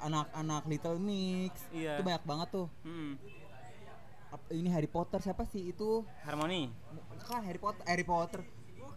[0.00, 2.00] anak-anak Little Mix, Iya.
[2.00, 2.66] itu banyak banget tuh.
[2.82, 3.20] Hmm.
[4.46, 6.04] Ini Harry Potter siapa sih itu?
[6.20, 6.68] Harmoni.
[7.22, 8.40] Kan Harry Potter, Harry Potter.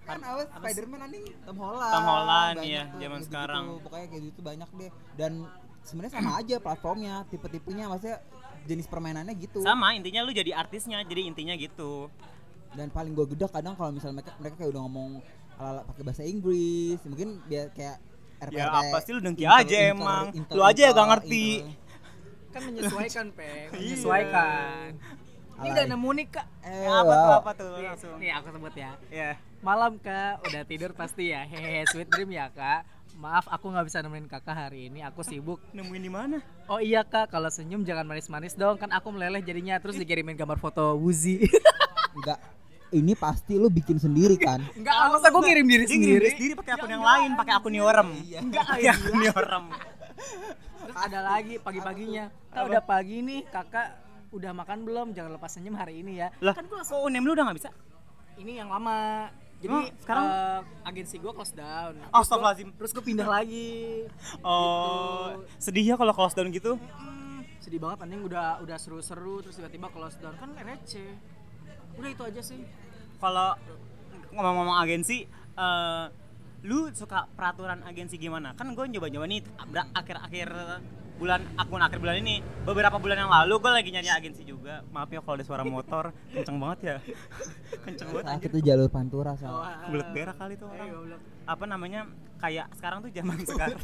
[0.04, 1.92] Kan apa Spiderman anjing Tom Holland.
[1.92, 3.64] Tom Holland, iya, tuh, zaman sekarang.
[3.80, 4.92] Pokoknya kayak gitu banyak deh.
[5.16, 5.46] Dan
[5.86, 8.20] sebenarnya sama aja platformnya, tipe-tipenya maksudnya
[8.70, 9.60] jenis permainannya gitu.
[9.60, 12.08] Sama, intinya lu jadi artisnya, jadi intinya gitu.
[12.70, 15.10] dan paling gue gede kadang kalau misalnya mereka mereka kayak udah ngomong
[15.58, 17.98] ala pakai bahasa Inggris mungkin biar kayak
[18.40, 20.26] RP Ya apa sih lu dengki inter- aja inter- emang.
[20.32, 21.48] inter- Lu aja yang gak ngerti.
[21.60, 21.88] inter-
[22.50, 23.68] Kan menyesuaikan, Peng.
[23.68, 23.74] Iya.
[23.74, 24.86] Menyesuaikan.
[25.60, 26.48] Ini udah nemu nih, Kak.
[26.62, 27.40] eh Ya, apa tuh wow.
[27.42, 28.16] apa tuh Nih, langsung.
[28.18, 28.92] nih aku sebut ya.
[29.10, 29.32] Ya.
[29.60, 31.44] Malam kak, udah tidur pasti ya.
[31.44, 32.86] Hehe, sweet dream ya kak.
[33.20, 35.04] Maaf aku nggak bisa nemenin kakak hari ini.
[35.04, 35.60] Aku sibuk.
[35.76, 36.38] Nemuin di mana?
[36.66, 38.80] Oh iya kak, kalau senyum jangan manis-manis dong.
[38.80, 41.44] Kan aku meleleh jadinya terus dikirimin gambar foto Wuzi.
[42.16, 42.40] enggak
[42.90, 46.26] ini pasti lu bikin sendiri kan Enggak, masa gue ngirim diri Dia ngirim sendiri.
[46.26, 48.10] diri sendiri pakai akun yang lain, pakai akun Yorem.
[48.24, 48.40] Iya.
[48.42, 49.66] Enggak, pakai akun Yorem.
[50.80, 52.26] Terus ada lagi pagi-paginya.
[52.50, 53.88] Kak udah pagi nih, kakak
[54.32, 55.08] udah makan belum?
[55.12, 56.32] Jangan lepas senyum hari ini ya.
[56.40, 57.70] Lah, Kan gue kok unem lu udah gak bisa?
[58.40, 59.28] ini yang lama.
[59.60, 61.94] Jadi Emang sekarang eh, agensi gue close down.
[61.94, 62.68] Terus Astagfirullahaladzim.
[62.70, 63.70] gua- Terus gue pindah lagi.
[64.40, 65.40] Oh, Gitu.
[65.62, 66.80] sedih ya kalau close down gitu.
[66.80, 71.12] Hmm, sedih banget anjing udah udah seru-seru terus tiba-tiba close down kan receh.
[71.94, 72.64] Udah itu aja sih.
[73.18, 73.60] Kalau
[74.32, 76.06] ngomong-ngomong agensi, eh
[76.62, 78.52] lu suka peraturan agensi gimana?
[78.54, 79.44] Kan gue nyoba-nyoba nih
[79.92, 80.50] akhir-akhir
[81.20, 82.40] bulan akun akhir bulan ini.
[82.64, 84.82] Beberapa bulan yang lalu gue lagi nyari agensi juga.
[84.90, 86.16] Maaf ya kalau ada suara motor.
[86.32, 86.98] Kenceng banget ya.
[87.84, 88.26] Kenceng banget.
[88.32, 89.60] Anjir itu jalur pantura sama.
[89.60, 89.92] Wah.
[89.92, 90.88] bulat berak kali tuh Eh, orang.
[90.90, 91.22] goblok.
[91.44, 92.02] apa namanya?
[92.40, 93.80] Kayak sekarang tuh zaman sekarang.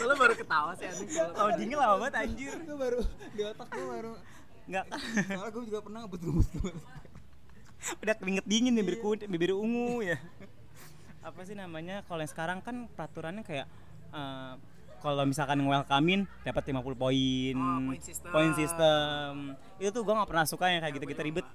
[0.00, 1.08] Lo baru ketawa sih anjing.
[1.30, 2.52] kalau dingin lama banget anjir.
[2.64, 4.12] Gue baru di otak gue baru.
[4.66, 4.84] nggak.
[5.28, 6.48] Soalnya gue juga pernah ngebut-ngebut.
[7.80, 10.16] udah keringet dingin bibir kuning bibir ungu ya.
[11.20, 12.00] Apa sih namanya?
[12.04, 13.66] Kalau yang sekarang kan peraturannya kayak
[14.12, 14.52] eh,
[15.00, 17.56] kalau misalkan welcomein dapat 50 poin.
[17.56, 18.30] Oh, system.
[18.30, 19.30] point system
[19.80, 21.46] itu tuh gua nggak pernah suka yang kayak gitu-gitu ribet.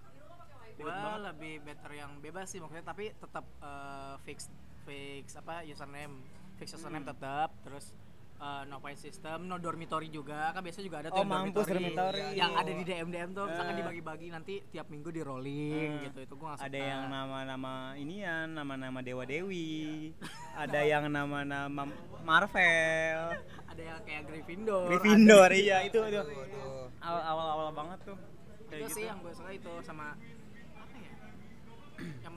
[0.75, 4.51] Gua lebih better yang bebas sih maksudnya tapi tetap eh, fix
[4.83, 6.25] fix apa username.
[6.59, 7.95] Fix username tetap terus
[8.35, 10.49] eh, no point system no dormitory juga.
[10.49, 12.21] Kan biasa juga ada tuh Oh, yang mampus, dormitory.
[12.33, 13.79] yang ada di DM DM tuh misalkan Eh.
[13.79, 16.03] dibagi-bagi nanti tiap minggu di rolling Eh.
[16.05, 16.19] gitu.
[16.21, 20.11] Itu gua ada yang nama-nama inian nama-nama dewa dewi.
[20.55, 21.83] ada yang nama-nama
[22.21, 23.19] Marvel.
[23.65, 24.87] Ada yang kayak Gryffindor.
[24.87, 26.87] Gryffindor iya itu itu Waduh.
[26.99, 28.17] awal awal awal banget tuh.
[28.65, 28.95] Kayak itu gitu.
[28.95, 30.15] sih yang gue suka itu sama
[30.75, 31.11] apa ya?
[32.19, 32.33] Yang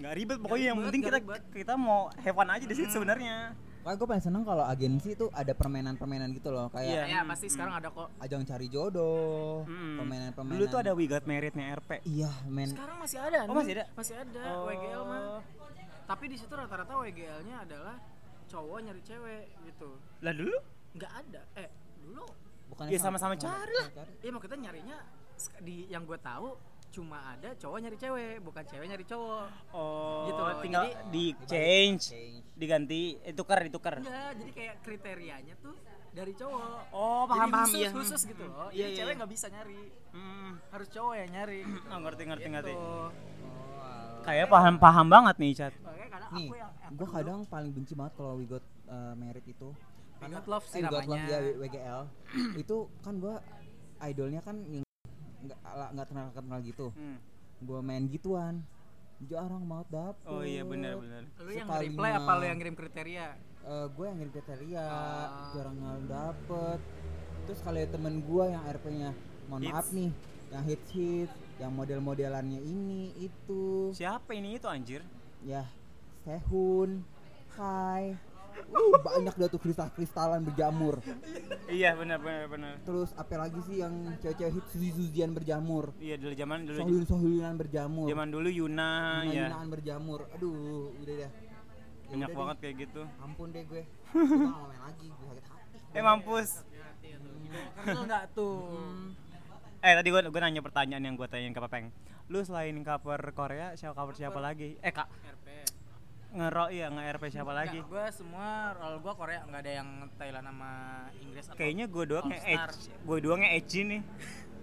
[0.00, 1.18] nggak ribet pokoknya yang penting kita
[1.52, 5.32] kita mau have fun aja di situ sebenarnya Makanya gue paling seneng kalau agensi tuh
[5.32, 7.02] ada permainan-permainan gitu loh kayak Iya.
[7.06, 7.54] ya Hmm, pasti hmm.
[7.54, 9.96] sekarang ada kok ajang cari jodoh, Mm.
[9.96, 10.52] permainan-permainan.
[10.52, 12.68] dulu tuh ada We Got Married-nya RP Iya, men.
[12.68, 13.56] sekarang masih ada Oh, nih.
[13.56, 13.84] masih ada?
[13.94, 14.64] masih ada Oh.
[14.66, 15.22] WGL mah
[16.04, 17.96] tapi di situ rata-rata WGL-nya adalah
[18.46, 19.88] cowok nyari cewek gitu
[20.20, 20.56] lah dulu
[20.92, 22.26] nggak ada eh dulu
[22.68, 23.88] Bukannya Ya, sama-sama cari lah.
[24.20, 24.96] iya maksudnya nyarinya
[25.34, 26.52] sk- di yang gue tahu
[26.90, 32.02] cuma ada cowok nyari cewek bukan cewek nyari cowok oh Gitu, tinggal jadi- di change
[32.08, 32.42] Change.
[32.52, 35.74] diganti eh, tukar ditukar enggak jadi kayak kriterianya tuh
[36.10, 39.06] dari cowok oh paham Jadi paham khusus, iya khusus gitu loh iya jadi iya cewek
[39.08, 39.18] iya.
[39.18, 40.58] nggak bisa nyari Hmm.
[40.68, 41.78] harus cowok yang nyari gitu.
[41.92, 42.82] Oh, ngerti ngerti ngerti Gitu.
[42.82, 44.20] Oh, alah.
[44.20, 45.74] kayak paham paham banget nih chat
[46.30, 49.42] Nih, aku yang aku gue dulu- kadang paling benci banget kalau we got uh, married
[49.44, 49.70] itu.
[50.20, 51.26] Got Love sih eh, We Got Love namanya.
[51.32, 52.00] ya WGL.
[52.62, 53.34] itu kan gue
[54.00, 54.84] idolnya kan yang
[55.40, 55.58] nggak
[55.92, 56.86] nggak kenal kenal gitu.
[56.92, 57.16] Hmm.
[57.60, 58.64] Gue main gituan.
[59.20, 60.24] Jarang banget dapet.
[60.24, 63.26] oh iya benar benar lu yang reply apa lu yang ngirim kriteria
[63.92, 65.52] gue yang ngirim kriteria Ah.
[65.52, 66.80] jarang nggak dapet
[67.44, 69.10] terus kalau temen gue yang RP-nya
[69.44, 69.76] mohon Hits.
[69.76, 70.10] maaf nih
[70.48, 75.04] yang hits hits yang model-modelannya ini itu siapa ini itu anjir
[75.44, 75.68] ya
[76.24, 77.04] Sehun
[77.52, 78.16] Kai
[78.70, 81.02] uh banyak dah tuh kristal kristalan berjamur.
[81.70, 82.72] Iya benar benar benar.
[82.82, 84.70] Terus apa lagi sih yang cewek-cewek hits?
[84.74, 85.94] Suzian berjamur.
[85.98, 88.06] Iya dulu zaman dulu Sohulun Sohulinan berjamur.
[88.10, 90.20] zaman dulu Yuna Yuna ya Yunaan berjamur.
[90.34, 91.30] Aduh udah deh.
[91.30, 91.30] Ya
[92.10, 92.62] banyak udah banget deh.
[92.62, 93.02] kayak gitu.
[93.22, 93.82] Ampun deh gue.
[93.86, 95.78] Gue mau main lagi gue sakit hati.
[95.94, 96.50] Eh mampus.
[97.82, 98.62] Kenal nggak tuh?
[99.80, 101.88] Eh tadi gua gua nanya pertanyaan yang gua tanyain ke Pepeng.
[102.30, 104.78] Lu selain cover Korea siapa cover siapa lagi?
[104.84, 105.08] Eh kak.
[105.08, 105.46] RP
[106.30, 107.78] ngero iya nge RP siapa lagi?
[107.80, 110.70] gue semua role gue Korea nggak ada yang Thailand sama
[111.18, 112.38] Inggris atau kayaknya gua doang nge
[113.02, 114.00] gua doang nge edge nih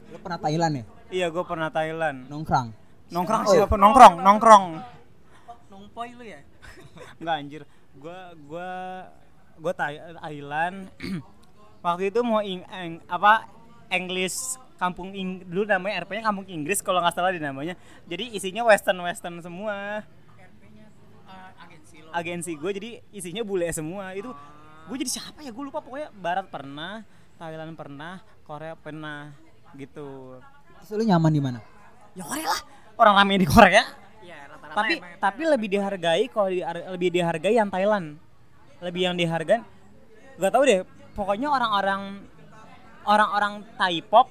[0.08, 0.84] lo pernah Thailand ya?
[1.10, 2.18] Iya gua pernah Thailand.
[2.28, 2.68] Nongkrang
[3.08, 3.52] nongkrong Oh.
[3.54, 3.76] siapa?
[3.76, 4.66] Nongkrong nongkrong.
[5.68, 6.40] Nongpoy lu ya?
[7.20, 7.62] Enggak anjir.
[7.94, 8.70] Gua gua
[9.58, 10.88] gua Thai- Thailand.
[11.84, 13.48] Waktu itu mau ing, eng- apa
[13.90, 14.36] English
[14.76, 17.76] kampung Ing, dulu namanya RP-nya kampung Inggris kalau nggak salah di namanya.
[18.06, 20.04] Jadi isinya western western semua.
[22.14, 24.16] Agensi gue jadi isinya bule semua.
[24.16, 24.32] Itu
[24.88, 25.52] gue jadi siapa ya?
[25.52, 27.04] Gue lupa pokoknya Barat pernah,
[27.38, 29.36] Thailand pernah, Korea pernah
[29.76, 30.40] gitu.
[30.78, 31.60] terus lu nyaman di mana
[32.16, 32.62] Ya Korea lah.
[32.98, 33.84] Orang rame di Korea.
[34.26, 38.18] Iya rata-rata tapi emang tapi lebih dihargai kalau di, lebih dihargai yang Thailand
[38.82, 39.62] lebih yang dihargai
[40.38, 40.82] gak tahu deh
[41.18, 42.22] pokoknya orang-orang
[43.08, 44.30] orang-orang Thai pop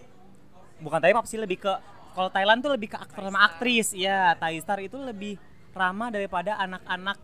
[0.79, 1.73] bukan Thai pop sih lebih ke
[2.15, 5.41] kalau Thailand tuh lebih ke aktor sama aktris ya Thai star itu lebih
[5.75, 7.19] ramah daripada anak-anak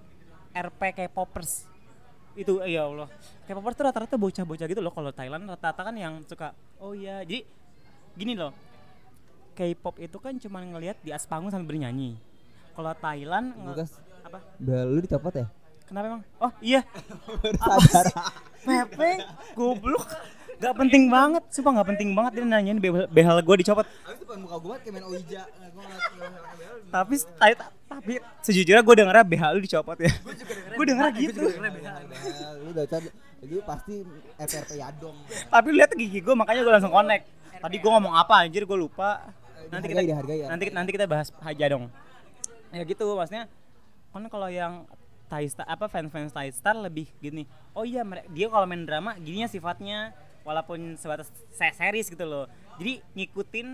[0.53, 1.67] RP K-popers.
[2.33, 3.09] Itu ya Allah.
[3.45, 7.21] K-popers tuh rata-rata bocah-bocah gitu loh kalau Thailand rata-rata kan yang suka oh iya.
[7.25, 7.45] Jadi
[8.17, 8.53] gini loh.
[9.53, 12.17] K-pop itu kan cuma ngelihat di atas panggung sambil bernyanyi.
[12.73, 14.39] Kalau Thailand Lukas apa?
[14.65, 15.47] lu dicopot ya?
[15.85, 16.23] Kenapa emang?
[16.41, 16.81] Oh iya,
[17.45, 18.07] baru sadar
[18.65, 19.21] Pepe,
[19.53, 20.09] goblok.
[20.63, 23.83] Gak penting banget, sumpah gak penting banget dia nanyain behel, behel gue dicopot.
[23.83, 26.03] Abis depan muka gue kayak main Oija Gue ngeliat
[26.93, 27.55] Tapi tapi,
[27.91, 28.13] tapi
[28.47, 30.13] sejujurnya gue dengernya behel lu dicopot ya.
[30.79, 31.43] Gue dengernya gitu.
[32.63, 33.09] Lu udah cari
[33.43, 34.07] Itu pasti
[34.39, 35.17] RPRP Yadong
[35.51, 37.27] Tapi lu lihat gigi gue makanya gue langsung connect.
[37.59, 39.35] Tadi gue ngomong apa anjir gue lupa.
[39.73, 40.47] nanti Dihargai, kita ya.
[40.53, 41.89] nanti nanti kita bahas Haja dong
[42.73, 43.47] ya gitu maksudnya
[44.13, 44.89] kan kalau yang
[45.29, 47.45] Thai Star apa fans-fans Thai Star lebih gini
[47.77, 52.45] oh iya dia kalau main drama gininya sifatnya walaupun sebatas se- series gitu loh.
[52.77, 53.69] Jadi ngikutin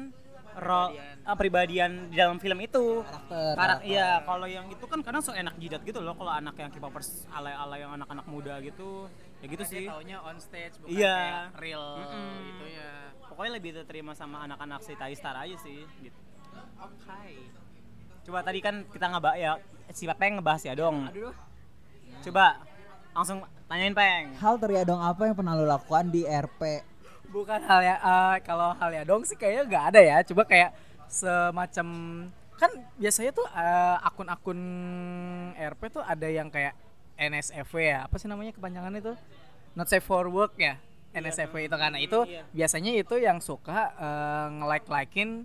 [0.59, 1.23] role Kepribadian.
[1.25, 3.01] ah, pribadian di dalam film itu.
[3.01, 3.87] Karakter, Karak- karakter.
[3.87, 7.31] iya kalau yang itu kan kadang so enak jidat gitu loh kalau anak yang K-popers
[7.31, 9.07] ala-ala yang anak-anak muda gitu.
[9.39, 9.87] Ya gitu Karena sih.
[9.87, 11.15] taunya on stage bukan Iya.
[11.15, 12.31] kayak real Mm-mm.
[12.45, 12.93] gitu ya.
[13.29, 16.19] Pokoknya lebih diterima sama anak-anak si Thai Star aja sih gitu.
[16.77, 17.35] Oke
[18.29, 19.53] coba tadi kan kita ngebahas ya
[19.89, 21.07] si Peng ngebahas ya dong.
[21.07, 21.33] Aduh.
[22.21, 22.61] Coba
[23.19, 24.31] langsung tanyain Peng.
[24.39, 26.87] Hal teriadong apa yang pernah lo lakukan di RP?
[27.29, 30.17] bukan hal ya eh, kalau hal ya dong sih kayaknya nggak ada ya.
[30.25, 30.71] Coba kayak
[31.05, 31.87] semacam
[32.57, 34.61] kan biasanya tuh eh, akun-akun
[35.53, 36.73] RP tuh ada yang kayak
[37.19, 37.99] NSFW ya.
[38.07, 39.13] Apa sih namanya kepanjangannya itu?
[39.75, 42.43] Not safe for work ya NSFW itu karena itu Iya.
[42.55, 45.45] biasanya itu yang suka eh, nge-like likein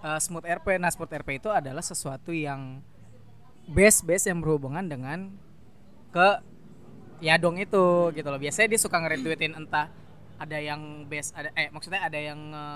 [0.00, 2.78] eh, smooth RP nah smooth RP itu adalah sesuatu yang
[3.66, 5.34] base base yang berhubungan dengan
[6.14, 6.28] ke
[7.24, 8.36] Yadong itu gitu loh.
[8.36, 9.88] Biasanya dia suka nge-retweetin entah
[10.36, 12.66] ada yang base ada eh maksudnya ada yang nge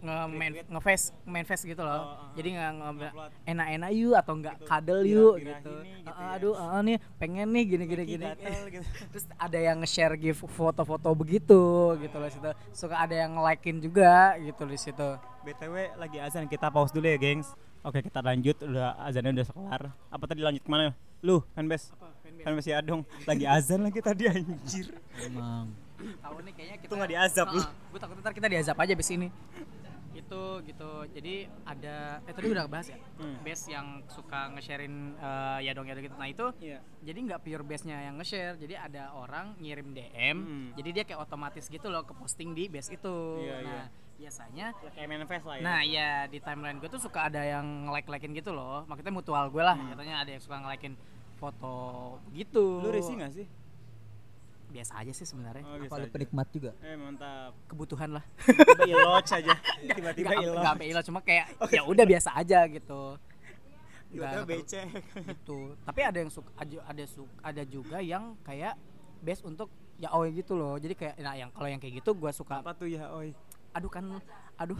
[0.00, 1.92] nge main nge-face main face gitu loh.
[1.92, 3.08] Oh, oh, Jadi nggak nge
[3.46, 5.74] enak-enak yuk atau enggak kadel Birahi- yuk gitu.
[5.84, 6.28] gitu Ah, ya.
[6.34, 8.24] Aduh, ah, nih pengen nih gini gini gini.
[8.26, 8.84] gatel gitu.
[9.12, 11.60] Terus ada yang nge-share gift foto-foto begitu
[11.96, 12.48] gitu loh situ.
[12.72, 15.08] Suka ada yang nge-like-in juga gitu di situ.
[15.40, 17.48] BTW lagi azan kita pause dulu ya gengs
[17.80, 21.96] Oke kita lanjut udah azannya udah kelar Apa tadi lanjut ke mana Lu fanbase
[22.42, 25.68] Fanbase ya dong Lagi azan lagi tadi anjir Emang.
[26.00, 27.62] Tahu nih kayaknya kita Itu nggak diazab lu.
[27.92, 29.28] Gue takut ntar kita diazab aja abis ini.
[30.16, 30.90] Itu gitu.
[31.12, 31.34] Jadi
[31.68, 32.98] ada eh tadi udah bahas ya.
[33.20, 33.36] Hmm.
[33.44, 36.16] Base yang suka nge-sharein eh, ya dong ya dong gitu.
[36.16, 38.56] Nah, itu Iya jadi nggak pure base-nya yang nge-share.
[38.56, 40.36] Jadi ada orang ngirim DM.
[40.40, 40.68] Hmm.
[40.80, 43.16] Jadi dia kayak otomatis gitu loh ke posting di base itu.
[43.44, 43.82] Iya, nah, iya.
[44.20, 48.36] biasanya Kayak manifest lah ya Nah iya di timeline gue tuh suka ada yang nge-like-likein
[48.36, 50.92] gitu loh Maksudnya mutual gue lah Katanya ada yang suka nge-likein
[51.40, 51.74] foto
[52.30, 52.78] gitu.
[52.78, 53.46] Lu risih gak sih?
[54.70, 55.64] Biasa aja sih sebenarnya.
[55.64, 56.06] Oh Apa aja.
[56.06, 56.70] penikmat juga?
[56.78, 57.56] Eh mantap.
[57.66, 58.24] Kebutuhan lah.
[58.38, 59.54] Tiba iloj aja.
[59.98, 63.18] Tiba-tiba Nggak- iloj nggak sampai ilo cuma kayak ya udah biasa aja gitu.
[64.06, 64.86] Tiba-tiba Nggak perlu- becek.
[65.32, 65.58] Gitu.
[65.80, 68.78] Tapi ada yang suka ada ada su- ada juga yang kayak
[69.18, 70.76] base untuk ya oh gitu loh.
[70.76, 73.34] Jadi kayak nah yang kalau yang kayak gitu gue suka Apa tuh ya oi
[73.70, 74.06] aduh kan
[74.54, 74.78] aduh.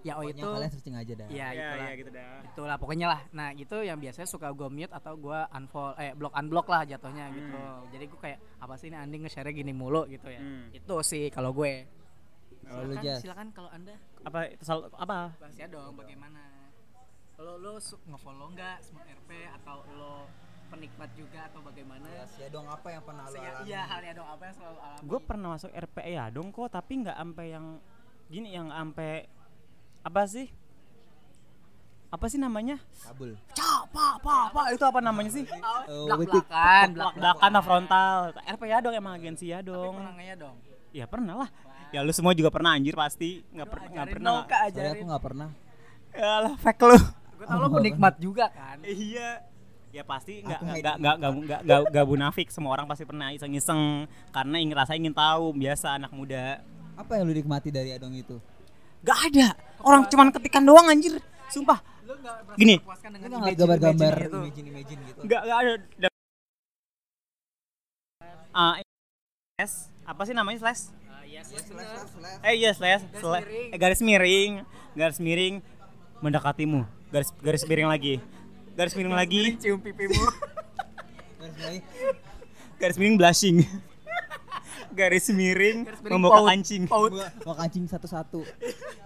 [0.00, 1.26] Ya oh Pokoknya itu kalian searching aja dah.
[1.28, 1.76] ya Ya itulah.
[1.80, 2.28] ya gitu dah.
[2.44, 3.20] Itulah pokoknya lah.
[3.30, 7.24] Nah itu yang biasanya suka gue mute atau gue unfollow eh block unblock lah jatuhnya
[7.30, 7.60] gitu.
[7.90, 10.06] Jadi gue kayak apa sih ini anding nge-share gini mulu?
[10.06, 10.38] gitu ya.
[10.38, 10.70] Hmm.
[10.70, 11.86] itu sih kalau gue.
[12.60, 13.18] Silakan Jas.
[13.20, 13.94] silakan kalau anda.
[14.22, 15.32] Apa sal apa?
[15.34, 16.40] bahas ya dong bagaimana?
[17.36, 20.26] Lo lo su- nge-follow nggak Smart RP atau lo
[20.68, 22.06] penikmat juga atau bagaimana?
[22.36, 23.64] Ya dong apa yang pernah lo Iya, alami?
[23.64, 25.02] iya hal ya dong apa yang selalu alami?
[25.02, 26.68] Gue pernah masuk RPE ya dong kok.
[26.68, 27.66] Tapi nggak sampai yang
[28.28, 29.12] gini yang sampai
[30.08, 30.48] apa sih?
[32.08, 32.80] Apa sih namanya?
[33.04, 33.36] Kabul.
[33.52, 35.44] Cak, pak, pak, pak itu apa namanya sih?
[35.84, 36.44] Oh, belak wetik.
[36.48, 38.16] belakan Belak belakan atau frontal.
[38.40, 39.92] RPE ya dong emang agensi ya tapi dong.
[39.94, 40.56] pernah nggak ya dong
[40.88, 41.50] Ya pernah lah.
[41.92, 43.44] Ya lu semua juga pernah anjir pasti.
[43.52, 44.30] Nggak Lu pernah nggak ajarin pernah.
[44.32, 45.48] dong, Kak, ajarin aku nggak pernah.
[46.16, 46.98] Ya lah fake lu.
[47.38, 49.30] gue tau lo penikmat juga kan Iya.
[49.88, 53.04] Ya pasti nggak Aku nggak hate nggak nggak nggak nggak nggak munafik semua orang pasti
[53.04, 56.64] pernah iseng-iseng karena ingin rasa ingin tahu biasa anak muda.
[56.96, 58.40] Apa yang lu nikmati dari Adong itu?
[59.00, 59.48] Gak ada.
[59.78, 61.18] Orang cuman ketikan doang anjir.
[61.48, 61.78] Sumpah.
[62.54, 62.76] Gini.
[62.76, 62.88] Lu
[63.30, 65.20] imagine- gambar-gambar imagine itu imagine imagine gitu.
[65.24, 65.72] Gak gak ada.
[65.98, 66.16] Da-
[68.50, 68.74] Ah,
[69.54, 70.90] slash apa sih namanya slash?
[71.06, 71.86] Ah, yes, yes, bener.
[72.42, 73.70] Eh iya slash, Garis slash miring.
[73.70, 74.52] eh, garis miring,
[74.92, 75.54] garis miring
[76.18, 76.80] mendekatimu.
[77.08, 78.14] Garis garis miring lagi.
[78.74, 80.10] Garis miring lagi, cium pipimu
[81.38, 81.82] Garis miring.
[82.76, 83.56] garis miring blushing.
[84.98, 86.48] Garis miring Garis miring membuka paut.
[86.50, 86.82] kancing.
[86.90, 87.10] Paut.
[87.46, 88.42] Mau kancing satu-satu.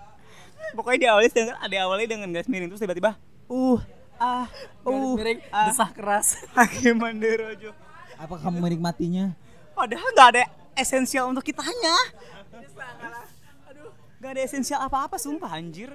[0.76, 3.20] Pokoknya diawali dengan ada awalnya dengan garis miring terus tiba-tiba
[3.52, 3.80] uh
[4.16, 4.48] ah
[4.80, 6.26] Garis uh miring ah desah keras
[6.56, 7.76] Hakim Manderojo.
[8.16, 9.36] Apa kamu menikmatinya?
[9.76, 11.96] Padahal nggak ada esensial untuk kitanya.
[14.22, 15.90] Gak ada esensial apa-apa sumpah anjir.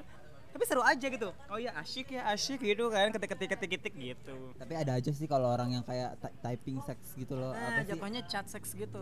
[0.58, 1.30] Tapi seru aja gitu.
[1.54, 4.58] Oh ya asyik ya asyik gitu kan ketik-ketik ketik-ketik gitu.
[4.58, 7.54] Tapi ada aja sih kalau orang yang kayak ty- typing seks gitu loh.
[7.54, 7.94] nah apa sih?
[7.94, 8.98] jatuhnya chat seks gitu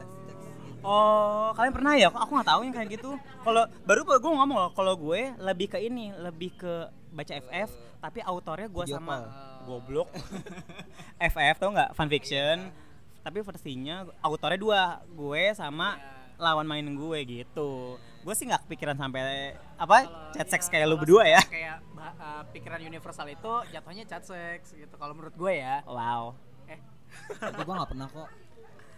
[0.84, 2.12] Oh, kalian pernah ya?
[2.12, 3.16] Aku nggak tahu yang kayak gitu.
[3.16, 7.72] Kalau baru gue ngomong loh, kalau gue lebih ke ini, lebih ke baca FF,
[8.04, 9.26] tapi autornya gue sama call.
[9.64, 10.12] goblok.
[11.32, 11.96] FF tau nggak?
[11.96, 12.68] Fanfiction.
[13.24, 15.96] Tapi versinya autornya dua, gue sama
[16.36, 17.96] lawan main gue gitu.
[18.22, 19.98] Gue sih nggak kepikiran sampai apa
[20.32, 21.42] chat seks kayak lu berdua ya.
[21.44, 26.36] kayak bah- uh, pikiran universal itu jatuhnya chat seks gitu kalau menurut gue ya Wow.
[26.66, 26.80] eh
[27.36, 28.30] Tapi gua nggak pernah kok.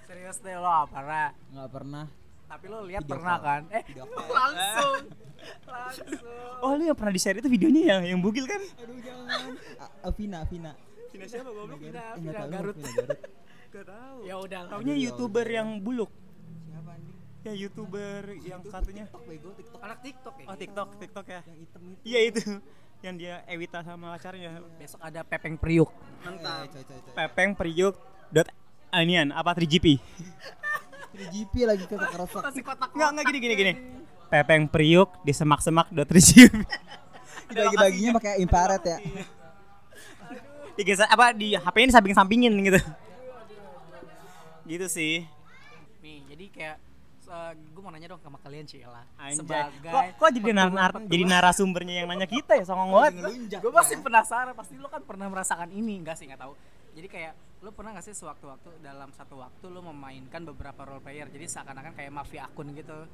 [0.04, 2.06] serius deh lo apa pernah Nggak pernah.
[2.48, 3.46] tapi lo lihat pernah call.
[3.46, 3.84] kan eh
[4.38, 4.94] langsung
[5.64, 6.60] Langsung.
[6.60, 8.58] Oh lu yang pernah di share itu videonya yang yang bugil kan?
[8.58, 9.54] Aduh jangan.
[9.78, 10.74] A- Vina, Vina.
[11.08, 11.78] Vina siapa goblok?
[11.78, 12.74] Vina, Vina Garut.
[13.70, 14.18] Gak tahu.
[14.26, 14.60] Ya udah.
[14.68, 16.10] Taunya ya youtuber yang buluk.
[17.48, 19.08] Ya youtuber yang Itu katanya.
[19.08, 19.80] TikTok bego, TikTok.
[19.80, 20.46] Anak TikTok ya.
[20.52, 21.42] Oh TikTok, TikTok ya.
[21.48, 22.02] Yang hitam itu.
[22.04, 22.42] Iya itu.
[23.06, 24.52] Yang dia Ewita sama pacarnya.
[24.76, 25.88] Besok ada Pepeng Priuk.
[26.28, 26.68] Mantap.
[26.68, 27.14] Coy, coy, coy.
[27.16, 27.96] Pepeng Priuk
[28.28, 28.52] dot
[28.92, 30.04] anian apa 3GP
[31.16, 32.44] 3GP lagi keresek.
[32.44, 33.74] Masih kotak Enggak, enggak gini gini gini.
[34.28, 36.52] Pepeng Priuk di semak-semak dot 3GP
[37.48, 38.98] Bagi-baginya pakai infrared ya.
[40.76, 42.80] Digeser apa di HP-nya samping-sampingin gitu.
[44.68, 45.24] Gitu sih.
[46.04, 46.78] Nih, jadi kayak
[47.54, 49.36] gue mau nanya dong sama kalian Cila Anjay.
[49.38, 53.14] sebagai Kok, kok jadi nar nar- jadi narasumbernya yang nanya kita ya songong banget.
[53.58, 56.54] Gue pasti penasaran pasti lo kan pernah merasakan ini enggak sih nggak tahu
[56.94, 61.28] jadi kayak lo pernah nggak sih sewaktu-waktu dalam satu waktu lo memainkan beberapa role player
[61.28, 63.06] jadi seakan-akan kayak mafia akun gitu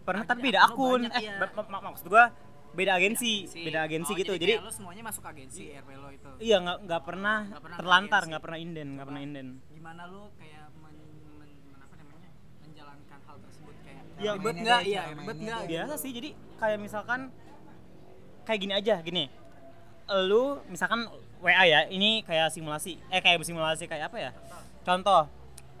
[0.00, 1.06] Pernah tapi beda akun.
[1.06, 1.78] banyak, eh, iya.
[1.84, 2.32] maksud gua
[2.70, 4.32] beda agensi, beda agensi Oh, gitu.
[4.34, 8.22] jadi, lo semuanya masuk agensi RP lo itu iya nggak nggak pernah Nggak pernah terlantar,
[8.24, 9.46] nggak pernah inden, nggak pernah inden.
[9.68, 10.94] gimana lo kayak men,
[11.36, 12.30] men, men- apa namanya
[12.62, 13.36] menjalankan hal
[14.20, 15.60] Iya, ribet nggak iya cara ribet nggak.
[15.66, 16.10] Biasa sih.
[16.12, 16.30] Jadi
[16.60, 17.20] kayak misalkan
[18.44, 19.24] kayak gini aja, gini.
[20.28, 21.08] Lu misalkan
[21.40, 23.00] WA ya, ini kayak simulasi.
[23.08, 24.30] Eh kayak simulasi kayak apa ya?
[24.84, 25.24] Contoh,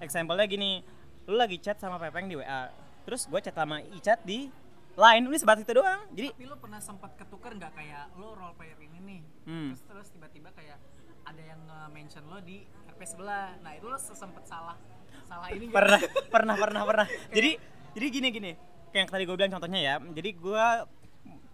[0.00, 0.80] example-nya gini.
[1.28, 2.72] Lu lagi chat sama Pepeng di WA.
[3.04, 4.48] Terus gua chat sama Icat di
[4.96, 6.02] Line, udah sebatas itu doang.
[6.12, 9.72] Jadi tapi lo pernah sempat ketukar nggak kayak lo role player ini nih Hmm.
[9.72, 10.76] terus terus tiba-tiba kayak
[11.24, 14.76] ada yang nge-mention lo di RP sebelah nah itu lo sempet salah
[15.24, 15.98] salah ini pernah
[16.28, 17.56] pernah pernah pernah jadi
[17.94, 18.52] jadi gini gini.
[18.90, 19.94] Kayak yang tadi gue bilang contohnya ya.
[19.98, 20.64] Jadi gue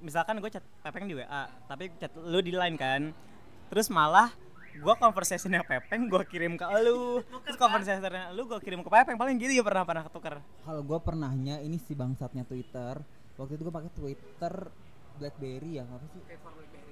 [0.01, 3.12] misalkan gue chat Pepeng di WA tapi chat lu di line kan.
[3.72, 4.33] Terus malah
[4.77, 7.20] gue conversationnya Pepeng gue kirim ke lu.
[7.44, 9.16] Terus conversationnya lu gue kirim ke Pepeng.
[9.16, 13.01] Paling gitu ya pernah pernah ketukar Kalau gue pernahnya ini si bangsatnya Twitter.
[13.37, 14.55] Waktu itu gue pakai Twitter
[15.16, 16.20] BlackBerry ya, apa sih?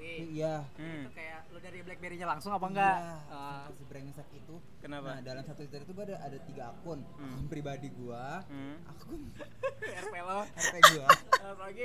[0.04, 0.54] BlackBerry Iya.
[0.76, 1.00] hmm.
[1.00, 4.54] itu kayak lo dari BlackBerry-nya langsung apa enggak Iya, Ah, sumpah si brengsek itu.
[4.78, 5.08] Kenapa?
[5.08, 7.00] Nah, dalam satu Twitter itu gue ada ada tiga akun.
[7.14, 8.76] Akun pribadi gua, Hmm.
[8.86, 9.20] akun
[10.04, 11.08] RP lo RP gua.
[11.34, 11.84] Terus lagi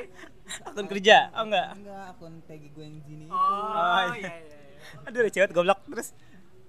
[0.62, 3.34] akun kerja oh enggak Enggak, akun Peggy gue yang sini itu.
[3.34, 4.60] oh Oh, iya iya iya
[5.02, 6.16] aduh cewek goblok terus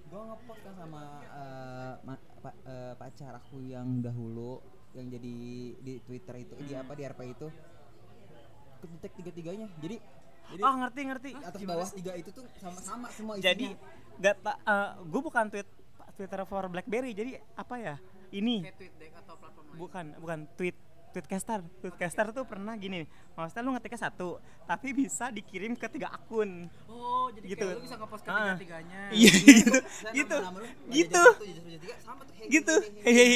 [0.05, 4.59] Gue ngepost kan sama eh, ma- pa- eh, pacar aku yang dahulu
[4.91, 5.35] yang jadi
[5.77, 6.83] di Twitter itu, eh, di Hmm.
[6.83, 7.47] apa di RP itu.
[8.81, 9.69] Kedetek tiga-tiganya.
[9.79, 9.97] Jadi
[10.51, 11.31] jadi oh ngerti ngerti.
[11.37, 13.47] atas bawah tiga itu tuh sama-sama semua isinya.
[13.47, 13.67] jadi
[14.19, 14.57] gak tak
[15.03, 15.69] gue bukan tweet
[16.13, 17.95] Twitter for BlackBerry jadi apa ya
[18.31, 18.63] ini.
[18.63, 19.79] Kayak tweet deck atau platform lain.
[19.79, 20.77] Bukan bukan tweet
[21.11, 21.59] tweetcaster.
[21.81, 23.03] Tweetcaster tuh pernah gini
[23.35, 26.69] maksudnya lu ngetiknya satu tapi bisa dikirim ke tiga akun.
[26.87, 27.67] Oh jadi Gitu.
[27.67, 28.37] kayak lo bisa ngepost ke Ah.
[28.55, 29.01] tiga-tiganya.
[29.17, 29.75] Iya gitu.
[30.13, 30.37] gitu.
[30.37, 30.61] lu,
[30.93, 31.23] gitu.
[32.47, 32.75] gitu.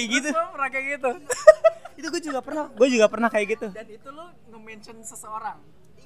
[0.06, 0.28] gitu.
[0.28, 1.10] Terus lo pernah kayak gitu.
[1.98, 3.66] Itu gue juga pernah gue juga pernah kayak gitu.
[3.70, 5.58] Dan itu lo nge-mention seseorang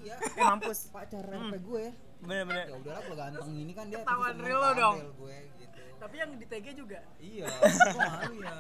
[0.08, 1.84] Iya, eh mampus pacar RP gue.
[2.18, 4.00] bener-bener Ya udahlah gue ganteng ini kan dia.
[4.00, 4.96] Ketahuan real lo dong.
[5.14, 5.78] gue gitu.
[5.98, 7.44] tapi yang di TG juga Iya,
[7.86, 8.54] kok malu ya.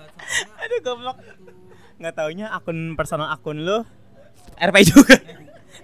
[0.58, 1.50] Aduh goblok gitu.
[1.96, 3.82] nggak taunya akun personal akun lu
[4.56, 5.16] RP juga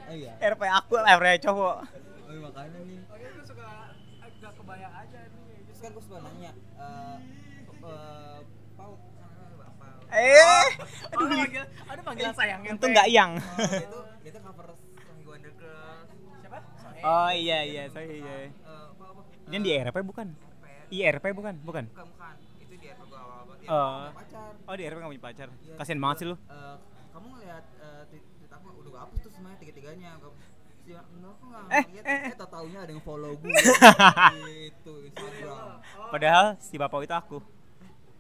[0.05, 0.33] Oh iya.
[0.45, 1.87] RP aku RP cowok Oh
[2.29, 2.99] iya, makanya nih.
[3.05, 3.67] oke gue suka
[4.21, 7.17] agak kebayang aja nih Terus kan gue suka nanya, eh,
[7.65, 8.39] eh,
[8.75, 8.93] Pau,
[10.11, 10.67] eh, eh
[11.09, 12.95] aduh oh, ada panggilan sayangnya untung Pe.
[12.95, 14.67] nggak yang Oh, dia tuh cover
[17.05, 19.21] oh iya iya saya iya Eh, apa apa?
[19.49, 20.29] ini di RP bukan
[20.87, 22.35] IRP bukan bukan Bukan bukan.
[22.61, 23.57] Itu di RP gue awal-awal.
[23.59, 24.05] Ya, Oh.
[24.13, 24.53] pacar.
[24.63, 26.77] oh di RP nggak punya pacar Iya, kasian banget sih lu Eh,
[27.11, 30.11] kamu ngeliat eh, tweet, aku udah gue hapus tuh semuanya tiga-tiganya.
[30.85, 32.05] Ya, enggak aku enggak Eh, ngeliat.
[32.05, 33.49] eh, Eh, taunya ada yang follow gue.
[34.45, 35.81] gitu, Instagram.
[36.13, 37.39] padahal si bapak itu aku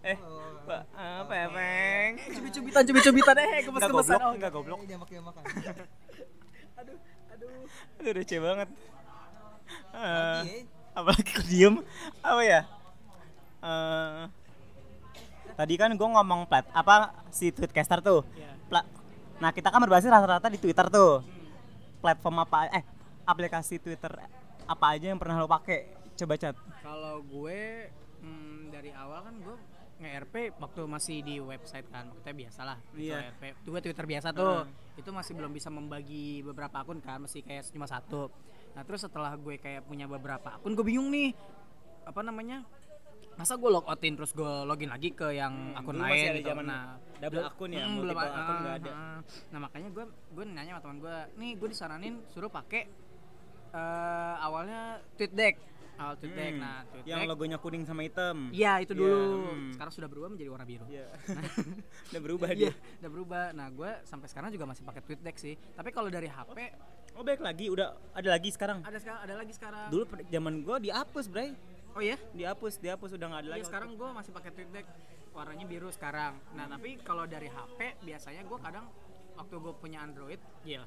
[0.02, 2.12] eh Oh, Pak, apa ya, Peng?
[2.30, 4.78] cubit-cubitan cubit-cubitan eh Enggak gemes-gemesan goblok, oh enggak goblok.
[4.78, 5.42] Eh, dia makan-makan.
[8.04, 8.68] aduh Aduh, receh banget.
[9.94, 10.68] Iya.
[10.92, 11.74] apalagi kok diem?
[12.20, 12.60] Apa ya?
[13.64, 14.22] Eh,
[15.56, 18.20] tadi kan gue ngomong plat apa si tweetcaster tuh.
[18.36, 18.52] Iya.
[18.68, 18.88] Pla-
[19.40, 21.24] nah kita kan berbasis rata-rata di Twitter tuh.
[21.98, 22.68] Platform apa?
[22.70, 22.84] Eh
[23.24, 24.12] aplikasi Twitter
[24.64, 25.88] apa aja yang pernah lo pakai?
[26.14, 26.54] Coba cat.
[26.84, 27.90] kalau gue
[28.20, 29.56] hmm, dari awal kan gue
[29.94, 33.30] nge-RP waktu masih di website kan maksudnya biasa lah itu Iya.
[33.30, 34.66] RP itu gue Twitter biasa tuh
[34.98, 38.26] itu masih belum bisa membagi beberapa akun kan masih kayak cuma satu
[38.74, 41.30] nah terus setelah gue kayak punya beberapa akun gue bingung nih
[42.04, 42.66] apa namanya
[43.34, 46.48] masa gue logout-in terus gue login lagi ke yang akun dulu lain masih ada gitu.
[46.54, 46.82] zaman nah
[47.18, 48.90] double akun ya, hmm, belum akun nggak ada.
[48.94, 49.18] ah,
[49.50, 52.82] nah makanya gue gue nanya sama teman gue nih gue disaranin suruh pakai
[53.74, 55.54] eh, awalnya tweet deck
[55.94, 56.52] Tweet deck.
[56.52, 56.60] Hmm.
[56.60, 58.50] Nah, yang logonya kuning sama hitam.
[58.50, 59.20] Iya, itu Iya, dulu.
[59.48, 59.70] hmm.
[59.72, 60.84] Sekarang sudah berubah menjadi warna biru.
[60.86, 61.06] Iya.
[62.10, 62.72] Udah berubah Iya, dia.
[63.00, 63.44] udah berubah.
[63.52, 65.54] Nah, gue sampai sekarang juga masih pakai tweet deck sih.
[65.54, 66.58] Tapi kalau dari HP
[67.14, 68.82] Oh, baik lagi, udah ada lagi sekarang.
[68.82, 69.86] ada sekarang ada lagi sekarang.
[69.86, 71.54] Dulu zaman gua dihapus, Bray.
[71.94, 72.18] Oh iya?
[72.34, 73.62] Dihapus, dihapus udah nggak ada lagi.
[73.62, 74.86] Iya, sekarang gue masih pakai tweet deck
[75.30, 76.34] warnanya biru sekarang.
[76.52, 78.90] Nah, tapi kalau dari HP biasanya gue kadang
[79.34, 80.82] waktu gue punya Android, iya.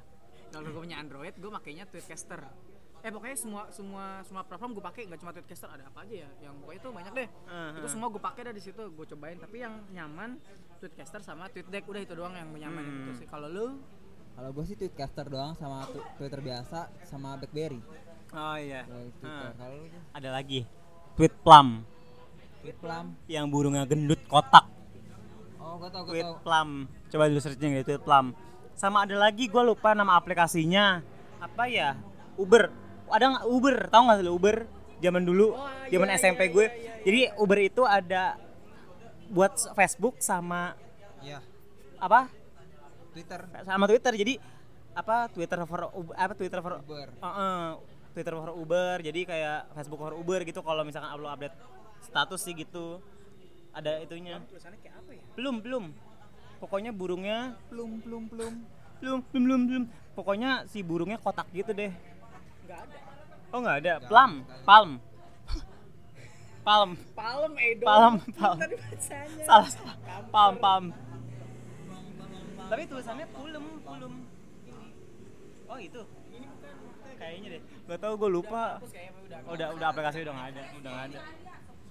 [0.47, 2.43] Kalau gue punya Android, gue makainya Tweetcaster.
[2.99, 6.29] Eh pokoknya semua semua semua platform gue pakai nggak cuma Tweetcaster ada apa aja ya
[6.41, 7.77] yang pokoknya itu banyak deh Uh-huh.
[7.77, 10.29] itu semua gue pakai dari situ gue cobain tapi yang nyaman
[10.77, 12.97] Tweetcaster sama TweetDeck udah itu doang yang nyaman Hmm.
[13.03, 13.67] itu sih kalau lu
[14.33, 17.81] Kalau gue sih tweetcaster doang sama tu- Twitter biasa sama BlackBerry.
[18.29, 18.85] Oh iya.
[18.85, 19.49] Kalau tuh
[20.13, 20.61] Ada lagi.
[21.15, 21.81] Tweet plum
[22.59, 23.17] tweet plum.
[23.25, 24.67] yang burungnya gendut kotak.
[25.57, 26.37] Oh, gue tau, gue Tweet tau.
[26.41, 26.69] plum.
[27.07, 28.37] Coba dulu searching ya tweet plum.
[28.73, 31.01] Sama ada lagi gua lupa nama aplikasinya.
[31.39, 31.97] Apa ya?
[32.35, 32.69] Uber.
[33.07, 33.77] Ada nggak Uber?
[33.87, 34.57] Tahu nggak lu Uber?
[34.97, 36.65] Zaman dulu, Oh, zaman iya, SMP iya, gue.
[36.65, 38.35] iya, iya, Jadi Uber itu ada
[39.27, 40.73] buat Facebook sama
[41.21, 41.37] Iya,
[41.97, 42.29] apa?
[43.13, 44.13] Twitter, Sama Twitter.
[44.13, 44.33] Jadi
[44.93, 47.07] apa Twitter for Uber, apa Twitter for Uber.
[47.13, 47.65] Heeh,
[48.13, 51.55] Twitter for Uber, jadi kayak Facebook for Uber gitu kalau misalkan upload update
[52.01, 52.97] status sih gitu.
[53.69, 54.41] Ada itunya.
[54.41, 55.93] apa ya Belum, belum.
[56.57, 58.53] Pokoknya burungnya Plum, plum, plum.
[58.97, 59.83] belum, belum, belum, belum.
[60.17, 61.93] Pokoknya si burungnya kotak gitu deh.
[63.57, 63.93] Oh, nggak ada.
[64.05, 64.89] Plum, palm.
[66.61, 66.89] Palm.
[67.17, 68.57] palem edo Palem, palem.
[68.61, 69.95] tadi bacanya Salah, salah.
[70.29, 70.85] Palm, palm.
[72.69, 74.13] Tapi tulisannya pulem, pulem.
[75.65, 76.05] Oh, itu.
[77.17, 77.61] Kayaknya deh.
[77.89, 78.77] Gak tau gue lupa.
[78.77, 81.19] Udah udah udah aplikasi udah nggak ada udah nggak ada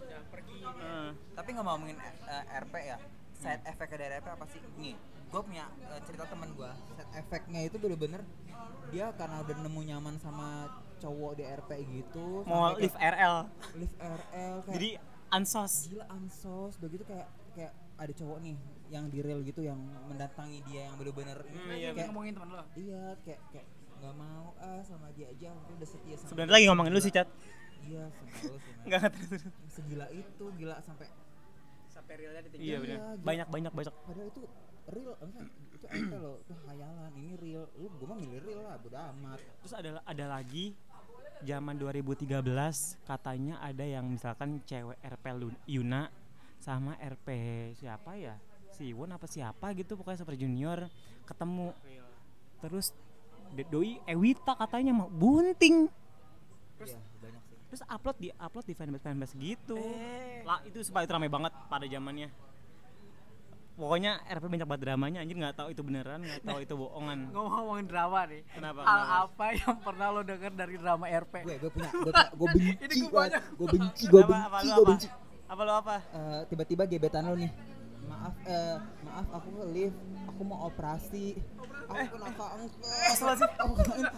[0.06, 1.08] udah pergi Heeh.
[1.34, 1.98] Tapi nggak ngomongin
[2.30, 2.98] eh, RP ya.
[3.42, 4.62] Side effect dari RP apa sih?
[4.78, 6.70] Nih, gue punya eh, cerita teman gue.
[6.94, 8.22] Side effectnya itu bener-bener
[8.94, 12.26] dia karena udah nemu nyaman sama cowok di RP gitu.
[12.42, 13.36] mau live RL
[13.74, 14.90] live RL kayak jadi
[15.28, 15.72] ansos.
[15.86, 16.72] Gila ansos.
[16.76, 19.76] Begitu kayak kayak ada cowok nih yang di real gitu yang
[20.06, 22.64] mendatangi dia yang bener-bener Hmm, iya, kayak ngomongin teman lo.
[22.72, 23.66] Iya kayak kayak
[23.96, 25.50] nggak mau ah sama dia aja.
[25.56, 27.28] Aku udah setia sama sebenarnya lagi ngomongin lu sih cat
[27.86, 28.02] iya
[28.82, 29.02] nggak
[29.68, 31.06] segila itu gila sampai
[31.86, 32.62] sampai realnya ditinggal.
[32.62, 33.24] Iya Iya, benar gila.
[33.24, 33.94] banyak banyak banyak.
[33.96, 34.42] Padahal itu
[34.86, 35.42] real maksudnya
[35.72, 37.10] itu RP loh itu hayalan.
[37.12, 37.64] Ini real.
[37.74, 39.38] Lu gue mah milih real lah bodo amat.
[39.58, 40.64] Terus ada ada lagi
[41.44, 42.40] zaman 2013
[43.04, 45.24] katanya ada yang misalkan cewek RP
[45.68, 46.08] Yuna
[46.62, 47.28] sama RP
[47.76, 48.40] siapa ya?
[48.72, 50.88] Si Won apa siapa gitu pokoknya super junior
[51.28, 51.72] ketemu.
[52.60, 52.92] Terus
[53.68, 55.88] doi Ewita katanya mau bunting.
[56.76, 57.56] Iya banyak sih.
[57.72, 59.80] terus upload di upload di fanbase fanbase gitu.
[59.80, 60.44] Eh.
[60.44, 62.28] lah itu supaya itu ramai banget pada zamannya
[63.76, 67.18] pokoknya RP banyak banget dramanya anjir nggak tahu itu beneran nggak tahu itu bohongan.
[67.30, 68.42] Ngomong-ngomongin drama nih.
[68.48, 69.16] Kenapa, hal kenapa?
[69.22, 73.10] apa yang pernah lo denger dari drama RP gue gue punya gue gue benci gue
[73.12, 74.58] benci gue benci gue apa?
[74.82, 75.08] benci.
[75.46, 75.96] Apa lu apa?
[76.02, 77.52] Eh, tiba-tiba gebetan lo nih.
[78.06, 79.98] Maaf eh maaf aku ke lift.
[80.26, 81.38] Aku mau operasi.
[81.86, 84.10] Aku kena kanker aku kena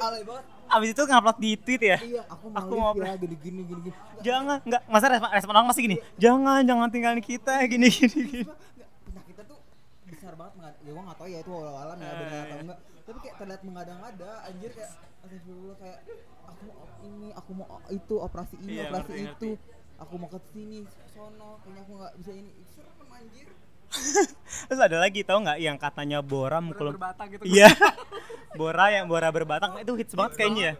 [0.00, 0.44] alay banget.
[0.66, 1.98] Abis itu ngupload di tweet ya?
[1.98, 3.96] Iya aku mau Aku mau ya gini gini gini gini.
[4.20, 5.96] Jangan nggak masa respon, respon orang masih gini.
[6.16, 8.58] Jangan jangan tinggalin kita gini gini gini Nggak,
[9.04, 9.58] penyakitnya tuh
[10.06, 12.46] besar banget mengad- ya gua nggak tahu ya itu walau alam ya Eh, benar atau
[12.46, 12.62] iya.
[12.62, 14.90] enggak tapi kayak terlihat mengada-ngada anjir kayak
[15.22, 15.98] astagfirullah kayak
[16.46, 19.50] aku mau ini aku mau itu operasi ini Iya, operasi ngerti, itu
[19.96, 20.78] aku mau ke sini
[21.08, 23.46] sono kayaknya aku nggak bisa ini serem anjir
[24.66, 27.70] terus ada lagi tau nggak yang katanya Bora mukul berbatang gitu iya
[28.58, 30.74] Bora yang Bora berbatang itu hits banget kayaknya ya.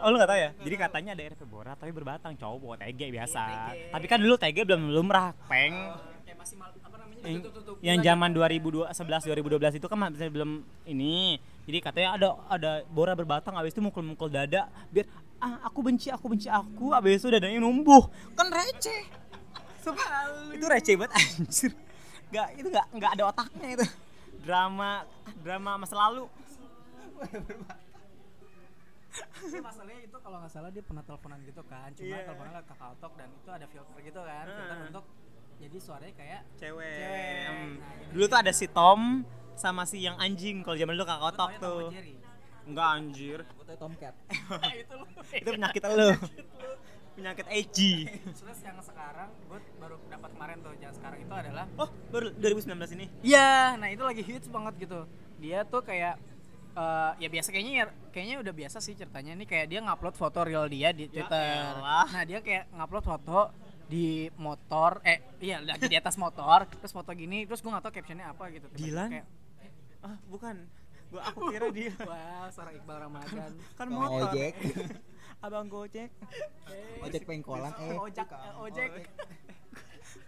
[0.00, 0.56] Oh lu gak tau ya?
[0.56, 3.40] Jadi katanya ada RP Bora tapi berbatang cowok bawa TG biasa.
[3.44, 3.92] Iya.
[3.92, 5.76] Tapi kan dulu TG belum lumrah, peng.
[6.24, 6.81] kayak masih mal, apa namanya
[7.22, 10.50] Yang, tutup-tutup yang zaman 2011 2012 itu kan masih belum
[10.84, 11.38] ini.
[11.62, 15.06] Jadi katanya ada ada Bora berbatang habis itu mukul-mukul dada biar
[15.38, 18.10] ah aku benci aku benci aku habis itu dadanya numbuh.
[18.34, 19.06] Kan receh.
[19.82, 21.72] Sumpah, itu receh banget anjir.
[22.30, 23.86] Gak itu gak nggak ada otaknya itu.
[24.42, 25.06] Drama
[25.42, 26.26] drama masa lalu.
[29.52, 32.24] Masalahnya itu kalau nggak salah dia pernah teleponan gitu kan cuma Iya.
[32.24, 34.88] teleponnya lewat kakak otok dan itu ada filter gitu kan filter Heeh.
[34.88, 35.04] untuk
[35.62, 36.98] jadi suaranya kayak Cewek.
[36.98, 37.46] Cewek.
[37.46, 37.72] Hmm.
[37.78, 38.10] Nah.
[38.10, 39.22] Dulu tuh ada si Tom
[39.54, 41.82] sama si yang anjing kalau zaman dulu kakak Tom tuh.
[42.62, 43.38] Enggak anjir.
[43.42, 44.12] gue tomcat
[44.84, 46.12] itu loh itu penyakit lu
[47.12, 48.04] penyakit edgy
[48.36, 52.68] terus yang sekarang gue baru dapat kemarin tuh yang sekarang itu adalah oh baru 2019
[53.00, 55.08] ini Iya, nah itu lagi hits banget gitu.
[55.40, 56.20] Dia tuh kayak
[56.72, 60.38] eh, ya biasa kayaknya ya kayaknya udah biasa sih ceritanya nih kayak dia ngupload foto
[60.44, 61.48] real dia di Ya Twitter.
[61.72, 62.06] elah.
[62.12, 63.38] Nah, dia kayak ngupload foto
[63.92, 67.92] di motor eh iya lagi di atas motor terus foto gini terus gue nggak tahu
[67.92, 68.66] captionnya apa gitu.
[68.72, 69.08] Dilan?
[69.12, 69.26] kayak
[70.00, 70.56] ah bukan.
[71.12, 71.92] Gua aku kira dia.
[72.08, 73.50] Wah, seorang Iqbal Ramadan.
[73.78, 74.32] kan Bang motor.
[74.32, 74.54] Ojek.
[75.44, 76.08] Abang gojek.
[76.72, 77.98] Eh, ojek pengkolan eh.
[77.98, 78.90] Ojek, eh, ojek.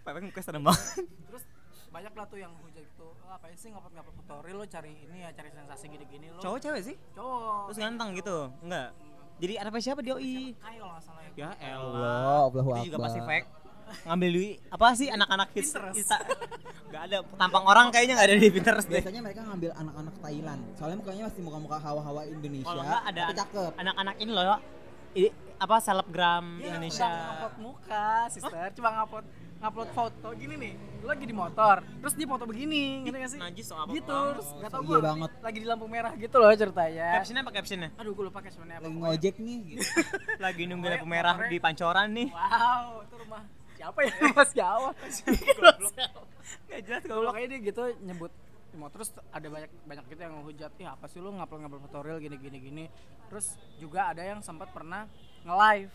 [0.04, 1.06] pepeng gue seneng banget.
[1.06, 1.44] Terus
[1.88, 3.08] banyak lah tuh yang hujat gitu.
[3.24, 4.66] Oh, apa sih ngupload-ngupload fotori lo?
[4.68, 6.42] Cari ini ya, cari sensasi gini-gini lo.
[6.42, 6.96] cowok cewek sih?
[7.16, 7.72] Cowok.
[7.72, 8.52] terus ganteng gitu?
[8.60, 8.92] Enggak
[9.36, 10.00] jadi ada apa siapa?
[10.00, 10.54] Doi.
[10.54, 11.30] Kayak kalau nggak salah ya.
[11.34, 13.30] ya Allah Allahu itu juga pasti Akbar.
[13.32, 13.46] fake.
[14.04, 14.56] Ngambil duit.
[14.68, 15.70] Apa sih anak-anak hits?
[15.70, 16.08] Pinterest.
[16.88, 17.16] Nggak ada.
[17.36, 18.96] Tampang orang kayaknya nggak ada di Pinterest deh.
[18.96, 20.60] Biasanya mereka ngambil anak-anak Thailand.
[20.74, 22.64] Soalnya mukanya masih muka-muka hawa-hawa Indonesia.
[22.64, 23.70] Kalau nggak ada cakep.
[23.76, 24.58] anak-anak ini loh
[25.14, 27.02] i- apa selebgram Dia Indonesia.
[27.02, 28.66] nggak ngupload muka, sister.
[28.72, 29.26] Cuma ngupload
[29.64, 30.72] ngupload foto gini nih.
[31.00, 33.40] Lo lagi di motor, terus dia foto begini, ngerti gak sih?
[33.40, 35.30] najis soal apa gitu, terus gak tau Iya gue banget.
[35.40, 37.08] lagi di lampu merah gitu loh ceritanya.
[37.14, 38.84] captionnya apa captionnya Aduh, gue lupa captionnya apa.
[38.84, 39.82] lagi ngojek nih gitu.
[40.44, 43.42] lagi nunggu lampu merah di pancoran nih Wow, itu rumah
[43.74, 44.12] siapa ya?
[44.22, 44.88] Rumah siapa?
[46.64, 48.32] nggak jelas Kalau kayak dia gitu nyebut
[48.74, 52.18] mau terus ada banyak banyak gitu yang ngehujat ya apa sih lu ngupload ngupload tutorial
[52.18, 52.84] gini gini gini
[53.28, 53.46] terus
[53.78, 55.06] juga ada yang sempat pernah
[55.42, 55.94] nge-live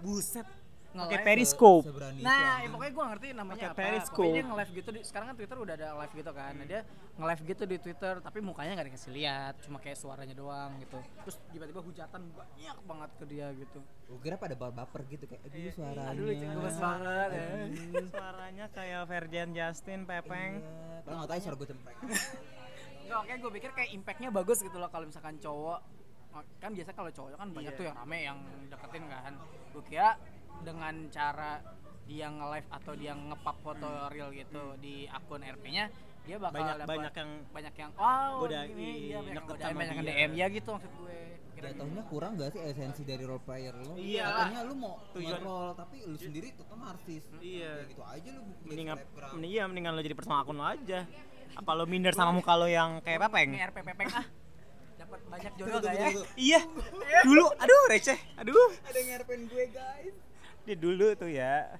[0.00, 0.63] buset nge-live
[0.94, 1.84] Pakai periscope
[2.20, 3.80] Nah, ya pokoknya gue ngerti namanya Pakai apa.
[3.82, 4.14] Periscope.
[4.16, 6.52] Pokoknya dia nge-live gitu di sekarang kan Twitter udah ada live gitu kan.
[6.54, 6.80] Nah, dia
[7.14, 10.98] nge-live gitu di Twitter tapi mukanya nggak dikasih lihat, cuma kayak suaranya doang gitu.
[11.26, 13.78] Terus tiba-tiba hujatan banyak banget ke dia gitu.
[14.04, 17.46] Gua kira pada baper gitu kayak aduh suaranya Aduh, lucu gemes banget ya.
[18.06, 21.98] suaranya kayak Ferdian Justin Pepeng Iya, padahal nggak tahu suara gue cempreng
[23.00, 25.80] Enggak, kayak gue pikir kayak impactnya bagus gitu loh kalau misalkan cowok
[26.58, 27.78] kan biasa kalau cowok kan banyak Iya.
[27.78, 29.32] tuh yang rame yang deketin kan.
[29.70, 30.08] Gue kira
[30.62, 31.58] dengan cara
[32.04, 35.88] dia nge-live atau dia nge-pub foto real gitu di akun RP-nya
[36.22, 39.78] dia bakal banyak dapat banyak yang banyak yang wow Godain, gini, dia banyak godain, sama
[39.78, 40.14] banyak yang dia.
[40.14, 41.18] DM ya gitu maksud gue
[41.54, 43.94] Kira jatuhnya kurang gak sih esensi dari role player lo?
[43.94, 44.24] Iya.
[44.26, 47.70] katanya lu mau Tujuan- nge-role tapi lu sendiri tetap narsis Iya.
[47.78, 48.96] Kayak gitu aja lu mendingan
[49.40, 51.00] iya mendingan lo jadi personal akun lo aja.
[51.54, 53.48] Apa lo minder sama muka lo yang kayak Pepeng?
[53.50, 54.26] Ini RP Pepeng ah.
[54.96, 56.08] Dapat banyak jodoh gak ya?
[56.36, 56.60] iya.
[57.28, 58.18] Dulu aduh receh.
[58.34, 58.68] Aduh.
[58.82, 60.14] Ada yang ngarepin gue guys
[60.64, 61.76] dia dulu tuh ya.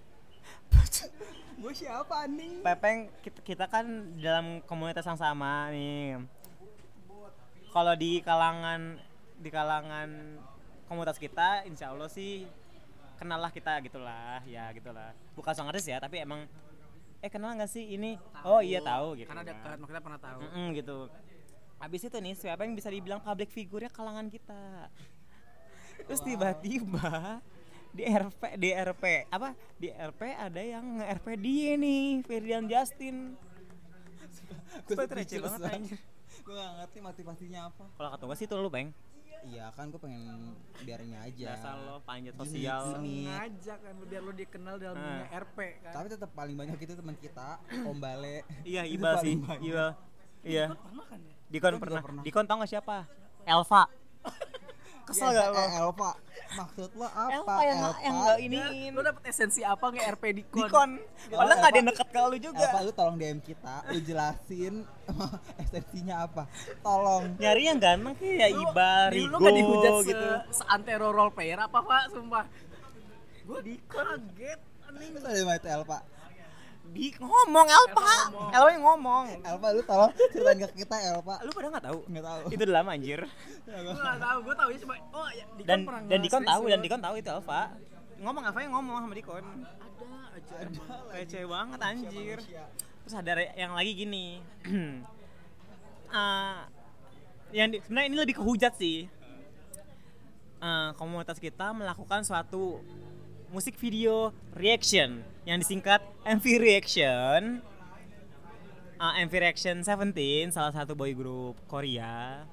[1.60, 3.86] Gue siapa nih Pepeng kita, kita kan
[4.20, 6.20] dalam komunitas yang sama nih.
[7.72, 9.00] Kalau di kalangan
[9.40, 10.38] di kalangan
[10.86, 12.44] komunitas kita insya Allah sih
[13.16, 16.44] kenal lah kita gitulah ya gitulah bukan song artis ya tapi emang
[17.24, 18.20] eh kenal nggak sih ini?
[18.44, 19.56] Oh iya tahu gitu karena kan.
[19.56, 20.40] dekat makanya pernah tahu.
[20.44, 20.98] Mm-mm, gitu.
[21.80, 24.92] Habis itu nih siapa yang bisa dibilang public figure kalangan kita?
[26.06, 27.40] Terus tiba-tiba
[27.94, 29.54] di RP di RP apa?
[29.78, 33.38] Di RP ada yang RP dia nih Ferdian Justin.
[34.84, 35.98] Gue receh banget anjir.
[36.44, 37.84] gue gak ngerti motivasinya apa.
[37.94, 38.90] Kalau kata gue sih itu lu bang.
[39.44, 41.46] Iya kan gue pengen biarnya aja.
[41.54, 42.98] Biasa lo panjat sosial.
[42.98, 43.28] gini.
[43.28, 45.04] ngajak kan biar lo dikenal dalam Ah.
[45.04, 45.92] dunia RP kan.
[45.94, 48.42] Tapi tetap paling banyak itu teman kita Om Bale.
[48.66, 49.38] Iya Ibal sih.
[49.38, 49.94] Ibal
[50.42, 50.66] iya.
[50.74, 51.34] Pernah kan ya?
[51.46, 52.22] Dikon Dikon pernah.
[52.26, 52.96] Dikon tau gak siapa?
[53.44, 53.82] Elva
[55.04, 55.58] kesel Iya, gak lo?
[55.58, 56.12] eh, Elva
[56.54, 57.30] maksud lo apa?
[57.30, 60.90] Elva yang yang gak iniin lo dapet esensi apa nge RP di kon Dikon
[61.30, 62.64] padahal gak ada yang deket ke lu juga.
[62.64, 64.74] Elva lu tolong DM kita lu jelasin
[65.62, 66.42] esensinya apa.
[66.80, 67.24] Tolong.
[67.36, 70.26] Nyari yang ganteng kayak Ibar, Rigo lu gak dihujat se gitu.
[70.52, 72.02] seantero role player apa pak?
[72.10, 72.44] Sumpah.
[73.44, 74.60] Gue kaget.
[74.84, 75.10] Anjing.
[75.16, 75.98] Terus ada mana itu Elva
[76.92, 78.50] Di ngomong ngomong.
[78.52, 79.24] Elva yang ngomong.
[79.40, 81.98] Elva lu tolong ceritain ke kita Elva Lu pada nggak tahu?
[82.06, 83.20] nggak tahu Itu udah lama anjir.
[83.64, 86.62] gue gak tau gue tau ya cuma oh ya Dikon Dan pernah dan Dikon tahu
[86.68, 86.80] dan.
[86.80, 87.62] Dikon tahu itu Elva.
[88.14, 89.44] Ngomong apa yang ngomong sama Dikon?
[89.44, 91.02] ada aja emang.
[91.10, 92.38] Receh banget anjir.
[93.00, 94.26] Terus ada yang lagi gini.
[96.10, 96.58] Eh,
[97.56, 99.06] yang di- sebenarnya ini lebih kehujat sih.
[100.58, 102.80] Eh, komunitas kita melakukan suatu
[103.50, 107.60] musik video reaction yang disingkat MV Reaction.
[108.94, 112.48] Eh, MV Reaction 17 salah satu boy group Korea.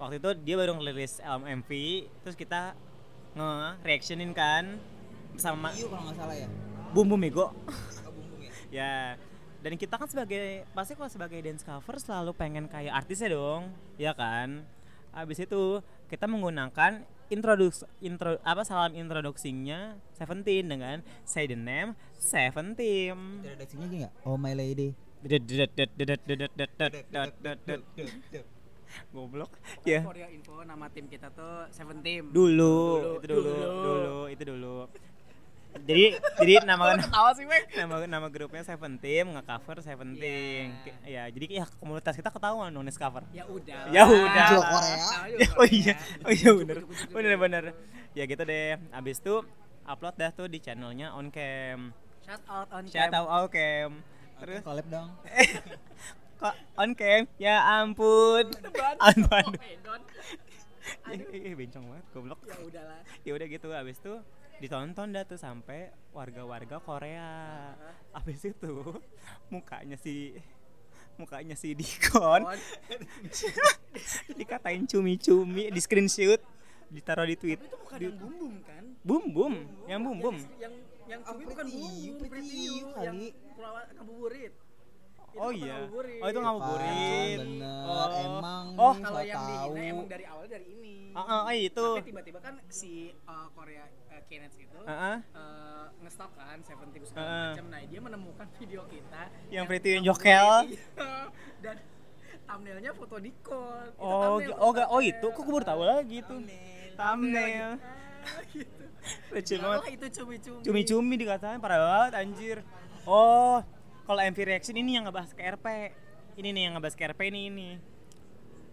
[0.00, 1.70] Waktu itu dia baru ngerilis album MV,
[2.24, 2.72] terus kita
[3.36, 4.80] nge-reactionin kan
[5.36, 6.48] sama Iu kalau nggak salah ya
[6.96, 7.46] Bumbu Mego.
[7.52, 7.52] oh,
[8.40, 8.94] ya Ya,
[9.60, 13.68] dan kita kan sebagai pasti kalau sebagai dance cover selalu pengen kayak artisnya dong,
[14.00, 14.64] ya kan?
[15.12, 23.44] Habis itu kita menggunakan introduks intro apa salam introduksinya Seventeen dengan say the name Seventeen.
[23.44, 24.96] redaksinya aja nggak oh my lady
[29.12, 29.52] Goblok.
[29.84, 30.00] Ya.
[30.00, 33.68] for your info nama tim kita tuh Seven Team Dulu, Dulu, itu dulu, dulu.
[33.84, 34.76] dulu, itu dulu.
[35.84, 36.04] Jadi
[36.40, 37.62] jadi nama ketawa sih Mek?
[37.76, 40.74] nama nama grupnya Seventeen nge-cover Seventeen.
[41.04, 43.22] Ya, jadi ya komunitas kita ketahuan dong cover.
[43.30, 44.46] ya udah Ya udah.
[44.50, 45.06] Jual Korea.
[45.28, 46.78] Juga oh iya, oh iya bener,
[47.12, 47.64] bener bener.
[48.16, 48.80] Ya gitu deh.
[48.90, 49.44] Abis itu
[49.84, 51.92] upload dah tuh di channelnya on cam.
[52.24, 53.90] shout out on Shout cam out on cam.
[54.38, 55.08] Terus collab dong
[56.40, 58.46] kok on cam ya ampun
[59.02, 59.58] on Bandung
[61.10, 63.00] eh, bencong banget goblok Ya udahlah.
[63.26, 64.14] ya udah gitu habis itu
[64.58, 67.30] ditonton dah tuh sampai warga-warga Korea.
[68.10, 68.74] Habis itu
[69.52, 70.34] mukanya si
[71.18, 72.46] mukanya si Dikon.
[72.46, 72.58] Kon.
[74.38, 76.38] dikatain cumi-cumi di screenshot
[76.88, 77.60] ditaruh di tweet.
[77.60, 78.84] Itu bukan yang bum bum kan?
[79.04, 79.54] bum bum
[79.86, 80.74] yang bum bum Yang
[81.08, 82.04] yang Oh, cumi bukan Pretty bum bum,
[82.68, 83.06] You, kali.
[83.06, 83.18] yang
[83.56, 83.74] pulau
[85.38, 86.18] Itu oh iya ngabuburit.
[86.18, 88.10] oh itu ngabuburit bener Oh.
[88.12, 90.94] emang Oh, Kalau yang di tahu ini emang dari awal dari ini.
[91.10, 92.92] ah ah, ah, itu Tapi tiba-tiba kan si
[93.24, 95.16] uh, Korea uh, Kenneth itu Ah, ah.
[95.32, 97.46] uh, ngestalk kan Seventeen segala ah.
[97.48, 97.66] macam.
[97.68, 100.48] Nah dia menemukan video kita Yang Pretty yang jokel.
[101.64, 101.76] dan
[102.44, 103.86] thumbnailnya foto Dikon.
[103.88, 106.34] Itu oh thumbnail, oh gak oh thumbnail, itu kok gue baru tahu lagi itu
[106.94, 107.70] thumbnail
[108.18, 108.84] Ah, gitu.
[109.30, 110.60] lucu banget itu cumi-cumi.
[110.60, 112.56] cumi-cumi dikatain parah banget anjir
[113.04, 113.62] oh
[114.08, 115.66] kalau MV Reaction ini yang ngebahas ke RP
[116.40, 117.68] ini nih yang ngebahas ke RP ini ini.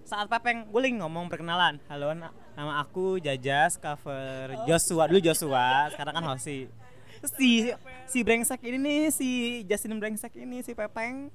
[0.08, 1.82] Saat Pepeng gue lagi ngomong perkenalan.
[1.92, 5.12] Halo na- nama aku Jajas cover Joshua.
[5.12, 6.72] Dulu Joshua sekarang kan Hosi
[7.16, 7.50] terus si
[8.06, 9.30] si brengsek ini nih si
[9.66, 11.32] Justin brengsek ini si Pepeng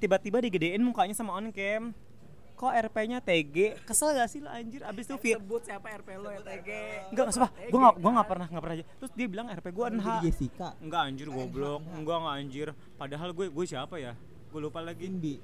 [0.00, 1.92] tiba-tiba digedein mukanya sama on cam
[2.58, 6.34] kok RP-nya TG kesel gak sih lo anjir abis itu vi- sebut siapa RP lo
[6.34, 6.68] ya TG.
[7.14, 7.50] Enggak, enggak sumpah.
[7.54, 8.86] Gue enggak gua enggak pernah enggak pernah aja.
[8.98, 10.08] Terus dia bilang RP gue NH.
[10.26, 11.80] Jessica Enggak anjir goblok.
[11.94, 12.68] Enggak enggak anjir.
[12.98, 14.18] Padahal gue gue siapa ya?
[14.50, 15.06] Gue lupa lagi.
[15.06, 15.38] Inbi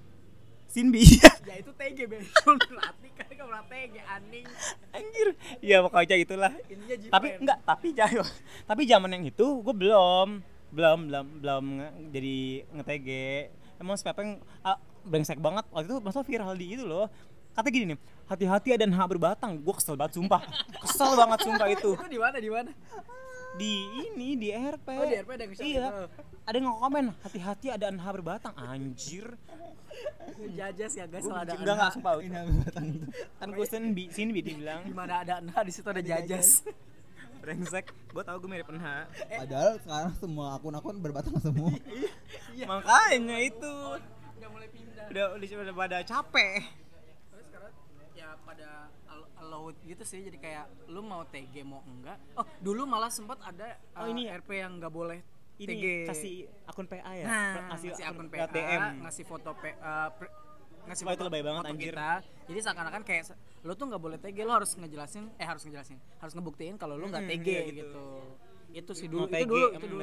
[0.66, 1.06] Sinbi.
[1.06, 1.30] Iya.
[1.46, 2.24] Ya itu TG Ben.
[2.26, 4.46] Berarti kan kamu pernah TG anjing.
[4.90, 5.28] anjir.
[5.62, 6.52] Iya pokoknya itulah.
[7.14, 8.26] Tapi enggak, tapi jangan.
[8.66, 10.42] tapi zaman yang itu gue belum
[10.74, 11.64] belum belum belum
[12.10, 12.36] jadi
[12.74, 13.08] nge-TG.
[13.78, 13.94] Emang
[14.66, 15.64] ah, brengsek banget.
[15.70, 17.06] Waktu itu masa viral di itu loh.
[17.54, 19.54] Kata gini nih, hati-hati ada NH berbatang.
[19.62, 20.42] Gue kesel banget sumpah.
[20.82, 21.90] Kesel banget sumpah itu.
[21.94, 22.70] Itu di mana di mana?
[23.54, 23.72] Di
[24.10, 24.88] ini di RP.
[24.90, 25.88] Oh, di RP ada yang nge-share Iya.
[26.44, 28.54] Ada yang komen, hati-hati ada NH berbatang.
[28.58, 29.38] Anjir.
[30.58, 32.12] Jajas ya guys, kalau ada enggak enggak sumpah.
[32.18, 32.26] tuh
[33.38, 34.82] Kan gue senbi, sinbi dibilang.
[34.82, 36.66] Di mana ada anak di situ ada jajas.
[37.38, 37.94] Brengsek.
[38.10, 38.88] Gue tau gue mirip NH.
[39.46, 41.70] padahal sekarang semua akun-akun berbatang semua
[42.58, 42.66] Iya.
[42.66, 43.74] Makanya itu.
[44.34, 45.04] Udah mulai pindah.
[45.08, 46.60] Udah udah, pada capek.
[47.30, 47.72] Tapi sekarang
[48.12, 48.68] ya pada
[49.06, 52.18] al- allowed gitu sih jadi kayak lu mau TG mau enggak.
[52.34, 55.18] Oh, dulu malah sempat ada Oh, uh, ini RP yang nggak boleh
[55.54, 55.84] Ini TG.
[56.06, 57.24] kasih akun PA ya.
[57.24, 58.82] nah, kasih, ngasih akun PA, DM.
[59.02, 60.34] ngasih foto P, uh, pre-
[60.84, 61.94] ngasih Wah, itu lebay banget, foto anjir.
[61.94, 62.10] kita.
[62.44, 63.24] Jadi seakan-akan kayak
[63.62, 67.06] lu tuh nggak boleh TG, lu harus ngejelasin eh harus ngejelasin, harus ngebuktiin kalau lu
[67.06, 67.78] nggak Hmm, TG iya gitu.
[67.80, 68.06] gitu.
[68.74, 70.02] Itu sih No dulu, TG, itu dulu, itu dulu.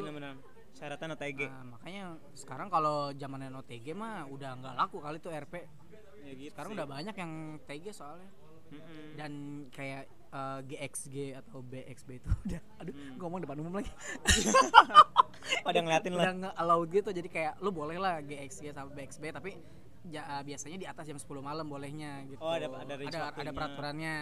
[1.02, 1.40] No TG.
[1.46, 2.04] Nah, makanya
[2.34, 5.68] sekarang kalau zamannya no TG mah udah nggak laku kali tuh RP.
[6.22, 6.78] Ya gitu Sekarang sih.
[6.78, 7.32] udah banyak yang
[7.64, 8.30] TG soalnya.
[8.72, 9.06] Mm-mm.
[9.14, 9.32] Dan
[9.68, 13.16] kayak eh, GXG atau BXB itu udah aduh Hmm.
[13.18, 13.92] ngomong depan umum lagi.
[15.66, 16.34] Pada ngeliatin udah lah.
[16.38, 19.52] nggak allowed gitu jadi kayak lu boleh lah GXG sama BXB tapi
[20.08, 22.40] ja- eh, biasanya di atas jam 10 malam bolehnya gitu.
[22.40, 23.52] Oh, ada- ada ada, waktunya.
[23.52, 24.16] peraturannya.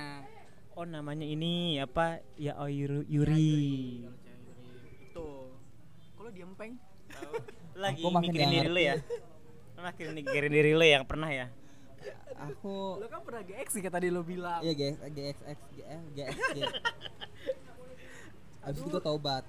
[0.72, 2.24] Oh namanya ini apa?
[2.36, 3.06] Ya oh Yuri.
[3.06, 3.54] Yuri.
[6.30, 6.78] Kalau diem peng?
[7.74, 9.02] Lagi Aku mikirin diri lu ya.
[9.74, 11.50] Lu makin mikirin diri lu yang pernah ya.
[12.38, 14.62] aku Lu kan pernah GXG kayak tadi lu bilang.
[14.62, 16.58] Iya GX, GXX, GF, GXG.
[18.70, 19.42] Abis itu gue taubat.